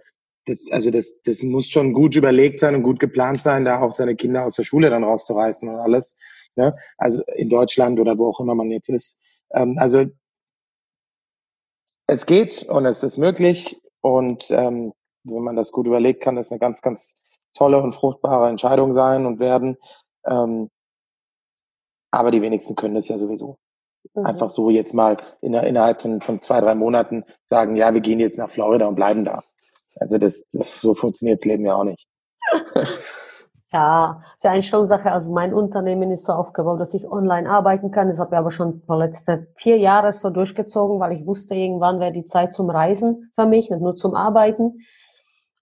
das, 0.45 0.71
also 0.71 0.89
das, 0.89 1.21
das 1.21 1.43
muss 1.43 1.67
schon 1.69 1.93
gut 1.93 2.15
überlegt 2.15 2.59
sein 2.59 2.75
und 2.75 2.83
gut 2.83 2.99
geplant 2.99 3.37
sein, 3.37 3.65
da 3.65 3.81
auch 3.81 3.91
seine 3.91 4.15
Kinder 4.15 4.45
aus 4.45 4.55
der 4.55 4.63
Schule 4.63 4.89
dann 4.89 5.03
rauszureißen 5.03 5.69
und 5.69 5.79
alles. 5.79 6.15
Ne? 6.55 6.75
Also 6.97 7.23
in 7.35 7.49
Deutschland 7.49 7.99
oder 7.99 8.17
wo 8.17 8.29
auch 8.29 8.39
immer 8.39 8.55
man 8.55 8.71
jetzt 8.71 8.89
ist. 8.89 9.19
Ähm, 9.53 9.77
also 9.77 10.05
es 12.07 12.25
geht 12.25 12.63
und 12.63 12.85
es 12.85 13.03
ist 13.03 13.17
möglich 13.17 13.79
und 14.01 14.49
ähm, 14.51 14.93
wenn 15.23 15.43
man 15.43 15.55
das 15.55 15.71
gut 15.71 15.85
überlegt, 15.85 16.23
kann 16.23 16.35
das 16.35 16.51
eine 16.51 16.59
ganz, 16.59 16.81
ganz 16.81 17.15
tolle 17.53 17.81
und 17.81 17.93
fruchtbare 17.93 18.49
Entscheidung 18.49 18.93
sein 18.93 19.25
und 19.25 19.39
werden. 19.39 19.77
Ähm, 20.25 20.69
aber 22.11 22.31
die 22.31 22.41
wenigsten 22.41 22.75
können 22.75 22.95
das 22.95 23.07
ja 23.07 23.17
sowieso. 23.17 23.57
Mhm. 24.13 24.25
Einfach 24.25 24.49
so 24.49 24.69
jetzt 24.69 24.93
mal 24.93 25.17
in, 25.41 25.53
innerhalb 25.53 26.01
von, 26.01 26.21
von 26.21 26.41
zwei, 26.41 26.59
drei 26.59 26.75
Monaten 26.75 27.23
sagen, 27.45 27.75
ja, 27.75 27.93
wir 27.93 28.01
gehen 28.01 28.19
jetzt 28.19 28.37
nach 28.37 28.49
Florida 28.49 28.87
und 28.87 28.95
bleiben 28.95 29.23
da. 29.23 29.43
Also 29.99 30.17
das, 30.17 30.45
das 30.51 30.81
so 30.81 30.93
funktioniert 30.93 31.39
das 31.39 31.45
Leben 31.45 31.65
ja 31.65 31.75
auch 31.75 31.83
nicht. 31.83 32.07
Ja, 33.73 34.21
ist 34.35 34.43
ja 34.43 34.51
eine 34.51 34.63
schöne 34.63 34.85
Sache. 34.85 35.13
Also 35.13 35.31
mein 35.31 35.53
Unternehmen 35.53 36.11
ist 36.11 36.25
so 36.25 36.33
aufgebaut, 36.33 36.81
dass 36.81 36.93
ich 36.93 37.09
online 37.09 37.49
arbeiten 37.49 37.89
kann. 37.89 38.09
Das 38.09 38.19
habe 38.19 38.35
ich 38.35 38.37
aber 38.37 38.51
schon 38.51 38.81
vor 38.85 38.97
letzten 38.97 39.47
vier 39.55 39.77
Jahren 39.77 40.11
so 40.11 40.29
durchgezogen, 40.29 40.99
weil 40.99 41.13
ich 41.13 41.25
wusste, 41.25 41.55
irgendwann 41.55 42.01
wäre 42.01 42.11
die 42.11 42.25
Zeit 42.25 42.53
zum 42.53 42.69
Reisen 42.69 43.31
für 43.33 43.45
mich, 43.45 43.69
nicht 43.69 43.81
nur 43.81 43.95
zum 43.95 44.13
Arbeiten. 44.13 44.79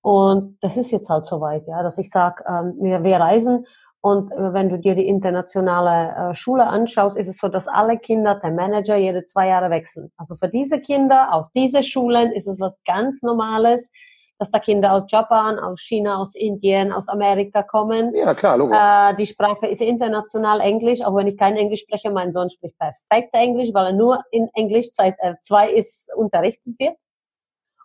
Und 0.02 0.58
das 0.62 0.76
ist 0.76 0.92
jetzt 0.92 1.08
halt 1.08 1.28
soweit, 1.28 1.68
ja, 1.68 1.84
dass 1.84 2.00
ich 2.00 2.10
sage, 2.10 2.44
ähm, 2.48 2.74
wir, 2.80 3.04
wir 3.04 3.18
reisen 3.18 3.66
und 4.02 4.32
wenn 4.32 4.70
du 4.70 4.80
dir 4.80 4.96
die 4.96 5.08
internationale 5.08 6.32
äh, 6.32 6.34
Schule 6.34 6.66
anschaust, 6.68 7.18
ist 7.18 7.28
es 7.28 7.38
so, 7.38 7.50
dass 7.50 7.68
alle 7.68 7.98
Kinder 7.98 8.40
der 8.42 8.52
Manager 8.52 8.96
jede 8.96 9.26
zwei 9.26 9.50
Jahre 9.50 9.70
wechseln. 9.70 10.10
Also 10.16 10.36
für 10.36 10.48
diese 10.48 10.80
Kinder 10.80 11.34
auf 11.34 11.48
diese 11.54 11.84
Schulen 11.84 12.32
ist 12.32 12.48
es 12.48 12.60
was 12.62 12.80
ganz 12.86 13.22
Normales, 13.24 13.92
dass 14.40 14.52
da 14.52 14.60
Kinder 14.60 14.94
aus 14.94 15.04
Japan, 15.08 15.60
aus 15.60 15.82
China, 15.82 16.18
aus 16.18 16.34
Indien, 16.34 16.92
aus 16.94 17.08
Amerika 17.10 17.62
kommen. 17.62 18.16
Ja, 18.16 18.34
klar, 18.34 18.58
logisch. 18.58 18.78
Äh, 18.78 19.16
die 19.16 19.26
Sprache 19.26 19.68
ist 19.68 19.82
international 19.82 20.62
Englisch, 20.62 21.02
auch 21.02 21.16
wenn 21.16 21.28
ich 21.28 21.38
kein 21.38 21.58
Englisch 21.58 21.82
spreche. 21.82 22.10
Mein 22.10 22.32
Sohn 22.32 22.50
spricht 22.50 22.78
perfekt 22.80 23.34
Englisch, 23.34 23.70
weil 23.74 23.88
er 23.88 23.94
nur 23.94 24.24
in 24.32 24.50
Englisch 24.54 24.88
seit 24.94 25.16
er 25.20 25.40
zwei 25.42 25.70
ist 25.70 26.10
unterrichtet 26.16 26.80
wird. 26.80 26.96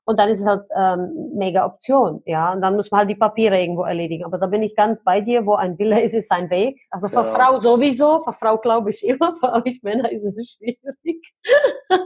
Und 0.06 0.18
dann 0.18 0.28
ist 0.28 0.40
es 0.40 0.46
halt 0.46 0.64
ähm, 0.76 1.30
mega 1.34 1.64
Option, 1.64 2.22
ja. 2.26 2.52
Und 2.52 2.60
dann 2.60 2.76
muss 2.76 2.90
man 2.90 3.00
halt 3.00 3.10
die 3.10 3.14
Papiere 3.14 3.58
irgendwo 3.58 3.84
erledigen. 3.84 4.24
Aber 4.24 4.36
da 4.38 4.46
bin 4.46 4.62
ich 4.62 4.76
ganz 4.76 5.02
bei 5.02 5.22
dir, 5.22 5.46
wo 5.46 5.54
ein 5.54 5.78
Wille 5.78 6.02
ist, 6.02 6.14
ist 6.14 6.30
ein 6.30 6.50
Weg. 6.50 6.78
Also 6.90 7.08
für 7.08 7.22
ja. 7.22 7.24
Frau 7.24 7.58
sowieso, 7.58 8.20
für 8.20 8.34
Frau 8.34 8.58
glaube 8.58 8.90
ich 8.90 9.02
immer, 9.06 9.36
für 9.40 9.52
euch 9.52 9.82
Männer 9.82 10.12
ist 10.12 10.24
es 10.24 10.58
schwierig. 10.58 11.34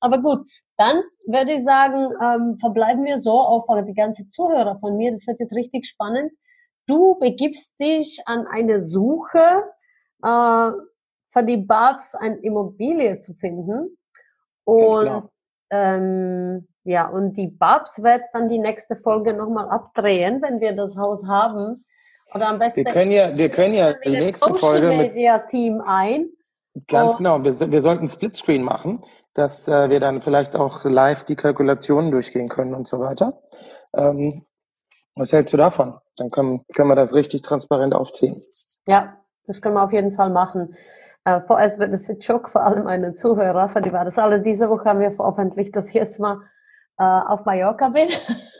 Aber 0.00 0.18
gut, 0.18 0.48
dann 0.76 1.02
würde 1.26 1.52
ich 1.52 1.64
sagen, 1.64 2.10
ähm, 2.22 2.56
verbleiben 2.58 3.04
wir 3.04 3.20
so 3.20 3.32
auf 3.32 3.66
die 3.86 3.94
ganze 3.94 4.26
Zuhörer 4.28 4.78
von 4.78 4.96
mir. 4.96 5.10
Das 5.10 5.26
wird 5.26 5.40
jetzt 5.40 5.54
richtig 5.54 5.86
spannend. 5.86 6.32
Du 6.86 7.18
begibst 7.18 7.78
dich 7.78 8.22
an 8.24 8.46
eine 8.46 8.82
Suche 8.82 9.64
äh, 10.22 10.70
für 11.32 11.44
die 11.44 11.58
Babs 11.58 12.14
eine 12.14 12.38
Immobilie 12.38 13.16
zu 13.16 13.34
finden. 13.34 13.98
Und 14.64 15.28
ähm, 15.70 16.68
ja, 16.84 17.06
und 17.06 17.34
die 17.34 17.48
Babs 17.48 18.02
wird 18.02 18.22
dann 18.32 18.48
die 18.48 18.58
nächste 18.58 18.96
Folge 18.96 19.34
nochmal 19.34 19.68
abdrehen, 19.68 20.40
wenn 20.40 20.60
wir 20.60 20.74
das 20.74 20.96
Haus 20.96 21.26
haben. 21.26 21.84
Oder 22.34 22.48
am 22.48 22.58
besten. 22.58 22.84
Wir 22.84 22.92
können 22.92 23.10
ja, 23.10 23.36
wir 23.36 23.48
können 23.50 23.74
ja 23.74 23.92
die 23.92 24.10
nächste 24.10 24.54
Folge 24.54 24.88
mit 24.88 25.14
Media 25.14 25.38
Team 25.38 25.82
ein. 25.84 26.30
Ganz 26.86 27.12
und 27.12 27.18
genau. 27.18 27.44
Wir, 27.44 27.72
wir 27.72 27.82
sollten 27.82 28.08
Splitscreen 28.08 28.62
machen, 28.62 29.02
dass 29.34 29.68
äh, 29.68 29.90
wir 29.90 30.00
dann 30.00 30.22
vielleicht 30.22 30.56
auch 30.56 30.84
live 30.84 31.24
die 31.24 31.36
Kalkulationen 31.36 32.10
durchgehen 32.10 32.48
können 32.48 32.74
und 32.74 32.86
so 32.86 33.00
weiter. 33.00 33.34
Ähm, 33.94 34.44
was 35.14 35.32
hältst 35.32 35.52
du 35.52 35.56
davon? 35.56 35.94
Dann 36.16 36.30
können, 36.30 36.64
können 36.74 36.88
wir 36.88 36.96
das 36.96 37.12
richtig 37.12 37.42
transparent 37.42 37.94
aufziehen. 37.94 38.40
Ja, 38.86 39.16
das 39.46 39.60
können 39.60 39.74
wir 39.74 39.82
auf 39.82 39.92
jeden 39.92 40.12
Fall 40.12 40.30
machen. 40.30 40.76
Äh, 41.28 41.42
vorerst 41.42 41.78
wird 41.78 41.92
es 41.92 42.08
ein 42.08 42.22
Schock, 42.22 42.48
vor 42.48 42.64
allem 42.64 42.84
meine 42.84 43.12
Zuhörer, 43.12 43.68
für 43.68 43.82
die 43.82 43.92
war 43.92 44.06
das 44.06 44.18
alle 44.18 44.40
diese 44.40 44.70
Woche 44.70 44.86
haben 44.86 45.00
wir 45.00 45.12
veröffentlicht, 45.12 45.76
dass 45.76 45.88
ich 45.88 45.94
jetzt 45.94 46.18
mal 46.18 46.40
äh, 46.98 47.04
auf 47.04 47.44
Mallorca 47.44 47.90
bin. 47.90 48.08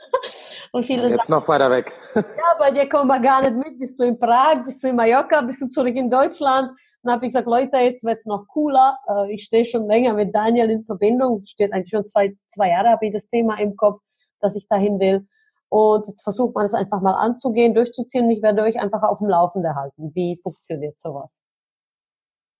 Und 0.71 0.85
viele 0.85 1.09
Jetzt 1.09 1.25
sagen, 1.25 1.39
noch 1.39 1.47
weiter 1.47 1.71
weg. 1.71 1.93
ja, 2.15 2.23
bei 2.59 2.69
dir 2.69 2.87
kommen 2.87 3.07
wir 3.07 3.19
gar 3.21 3.41
nicht 3.41 3.55
mit. 3.55 3.79
Bist 3.79 3.99
du 3.99 4.03
in 4.03 4.19
Prag, 4.19 4.63
bist 4.65 4.83
du 4.83 4.89
in 4.89 4.95
Mallorca, 4.95 5.41
bist 5.41 5.63
du 5.63 5.67
zurück 5.67 5.95
in 5.95 6.11
Deutschland? 6.11 6.69
Dann 7.01 7.13
habe 7.13 7.25
ich 7.25 7.31
gesagt, 7.31 7.47
Leute, 7.47 7.75
jetzt 7.77 8.03
wird's 8.03 8.27
noch 8.27 8.45
cooler. 8.47 8.99
Äh, 9.07 9.33
ich 9.33 9.45
stehe 9.45 9.65
schon 9.65 9.87
länger 9.87 10.13
mit 10.13 10.35
Daniel 10.35 10.69
in 10.69 10.83
Verbindung. 10.83 11.43
Steht 11.47 11.73
eigentlich 11.73 11.89
schon 11.89 12.05
zwei, 12.05 12.35
zwei 12.49 12.69
Jahre, 12.69 12.89
habe 12.89 13.07
ich 13.07 13.13
das 13.13 13.27
Thema 13.29 13.59
im 13.59 13.75
Kopf, 13.77 13.99
dass 14.41 14.55
ich 14.55 14.67
dahin 14.67 14.99
will. 14.99 15.25
Und 15.69 16.07
jetzt 16.07 16.21
versucht 16.21 16.53
man 16.53 16.65
es 16.65 16.75
einfach 16.75 17.01
mal 17.01 17.15
anzugehen, 17.15 17.73
durchzuziehen. 17.73 18.29
Ich 18.29 18.43
werde 18.43 18.61
euch 18.61 18.79
einfach 18.79 19.01
auf 19.01 19.17
dem 19.17 19.29
Laufenden 19.29 19.75
halten. 19.75 20.11
Wie 20.13 20.39
funktioniert 20.43 20.99
sowas? 20.99 21.38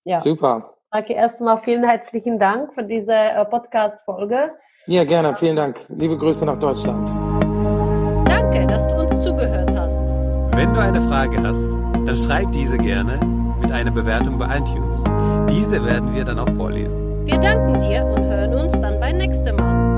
Ja. 0.03 0.19
Super. 0.19 0.75
Danke 0.91 1.13
erstmal. 1.13 1.59
Vielen 1.59 1.83
herzlichen 1.83 2.39
Dank 2.39 2.73
für 2.73 2.83
diese 2.83 3.13
äh, 3.13 3.45
Podcast-Folge. 3.45 4.51
Ja, 4.87 5.03
gerne. 5.03 5.35
Vielen 5.35 5.55
Dank. 5.55 5.77
Liebe 5.89 6.17
Grüße 6.17 6.45
nach 6.45 6.59
Deutschland. 6.59 7.07
Danke, 8.27 8.65
dass 8.65 8.87
du 8.87 8.95
uns 8.95 9.23
zugehört 9.23 9.71
hast. 9.77 9.99
Wenn 10.55 10.73
du 10.73 10.79
eine 10.79 11.01
Frage 11.01 11.37
hast, 11.43 11.69
dann 12.07 12.17
schreib 12.17 12.51
diese 12.51 12.77
gerne 12.77 13.19
mit 13.61 13.71
einer 13.71 13.91
Bewertung 13.91 14.39
bei 14.39 14.45
iTunes. 14.57 15.03
Diese 15.49 15.83
werden 15.85 16.15
wir 16.15 16.25
dann 16.25 16.39
auch 16.39 16.49
vorlesen. 16.55 17.25
Wir 17.25 17.37
danken 17.37 17.79
dir 17.79 18.03
und 18.05 18.23
hören 18.23 18.53
uns 18.55 18.73
dann 18.79 18.99
beim 18.99 19.17
nächsten 19.17 19.55
Mal. 19.55 19.88